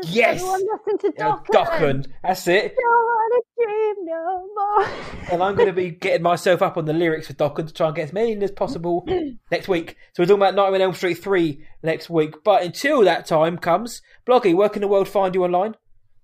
[0.04, 0.16] Warriors.
[0.16, 0.42] Yes!
[0.42, 2.04] Listen to Yeah, Dokken.
[2.04, 2.76] Dokken, that's it.
[2.78, 4.42] No.
[5.32, 7.88] And I'm going to be getting myself up on the lyrics for Dokken to try
[7.88, 9.08] and get as many as possible
[9.52, 9.98] next week.
[10.14, 12.44] So we're talking about Nightmare on Elm Street 3 next week.
[12.44, 15.76] But until that time comes, Bloggy, where can the world find you online?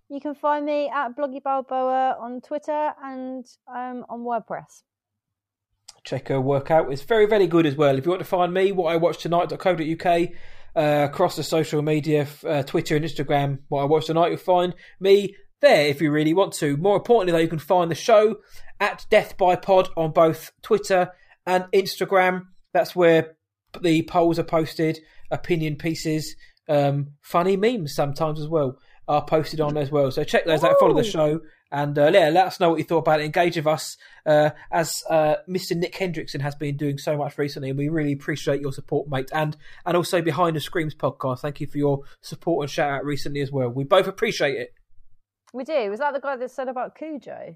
[0.09, 4.83] You can find me at Bloggy Balboa on Twitter and um, on WordPress.
[6.03, 6.91] check her workout.
[6.91, 7.97] It's very, very good as well.
[7.97, 10.29] If you want to find me, what I watch tonight.co.uk.
[10.75, 14.73] uh, across the social media, uh, Twitter and Instagram, what I watched tonight, you'll find
[14.99, 16.77] me there if you really want to.
[16.77, 18.37] More importantly, though, you can find the show
[18.79, 21.11] at Death by Pod on both Twitter
[21.45, 22.45] and Instagram.
[22.73, 23.35] That's where
[23.81, 24.99] the polls are posted,
[25.29, 26.35] opinion pieces,
[26.67, 28.77] um, funny memes sometimes as well
[29.07, 30.11] are posted on as well.
[30.11, 31.41] So check those out, follow the show,
[31.71, 33.25] and uh, yeah, let us know what you thought about it.
[33.25, 35.75] Engage with us, uh, as uh, Mr.
[35.75, 39.29] Nick Hendrickson has been doing so much recently, and we really appreciate your support, mate.
[39.33, 43.05] And and also behind the Screams podcast, thank you for your support and shout out
[43.05, 43.69] recently as well.
[43.69, 44.73] We both appreciate it.
[45.53, 45.89] We do.
[45.89, 47.55] Was that the guy that said about Cujo?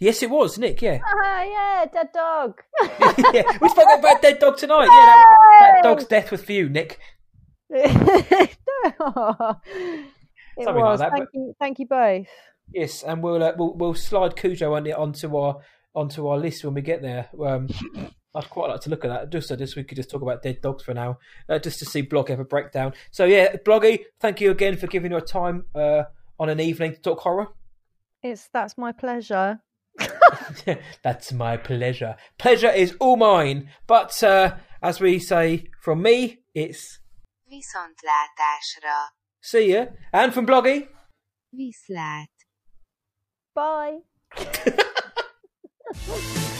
[0.00, 0.80] Yes, it was Nick.
[0.80, 1.42] Yeah, Ah,
[1.82, 2.60] yeah, dead dog.
[3.34, 3.58] yeah.
[3.60, 4.84] We spoke about Dead Dog tonight.
[4.84, 7.00] Yeah, that, that dog's death was for you, Nick.
[7.70, 7.90] it
[10.64, 11.00] Something like was.
[11.00, 12.26] that, thank but- you, thank you both.
[12.72, 15.56] Yes, and we'll uh, we'll, we'll slide Cujo on, onto our
[15.94, 17.28] onto our list when we get there.
[17.44, 17.68] Um,
[18.34, 19.30] I'd quite like to look at that.
[19.30, 21.18] Just so this we could just talk about dead dogs for now,
[21.48, 22.92] uh, just to see Blog have a breakdown.
[23.10, 26.04] So yeah, Bloggy, thank you again for giving your time uh,
[26.38, 27.48] on an evening to talk horror.
[28.22, 29.60] It's that's my pleasure.
[31.02, 32.16] That's my pleasure.
[32.38, 33.70] Pleasure is all mine.
[33.86, 37.00] But uh, as we say from me, it's
[37.50, 39.08] Viszontlátásra.
[39.40, 39.86] see ya.
[40.12, 40.88] And from Bloggy,
[41.52, 42.37] Viszlát.
[43.58, 43.98] Bye.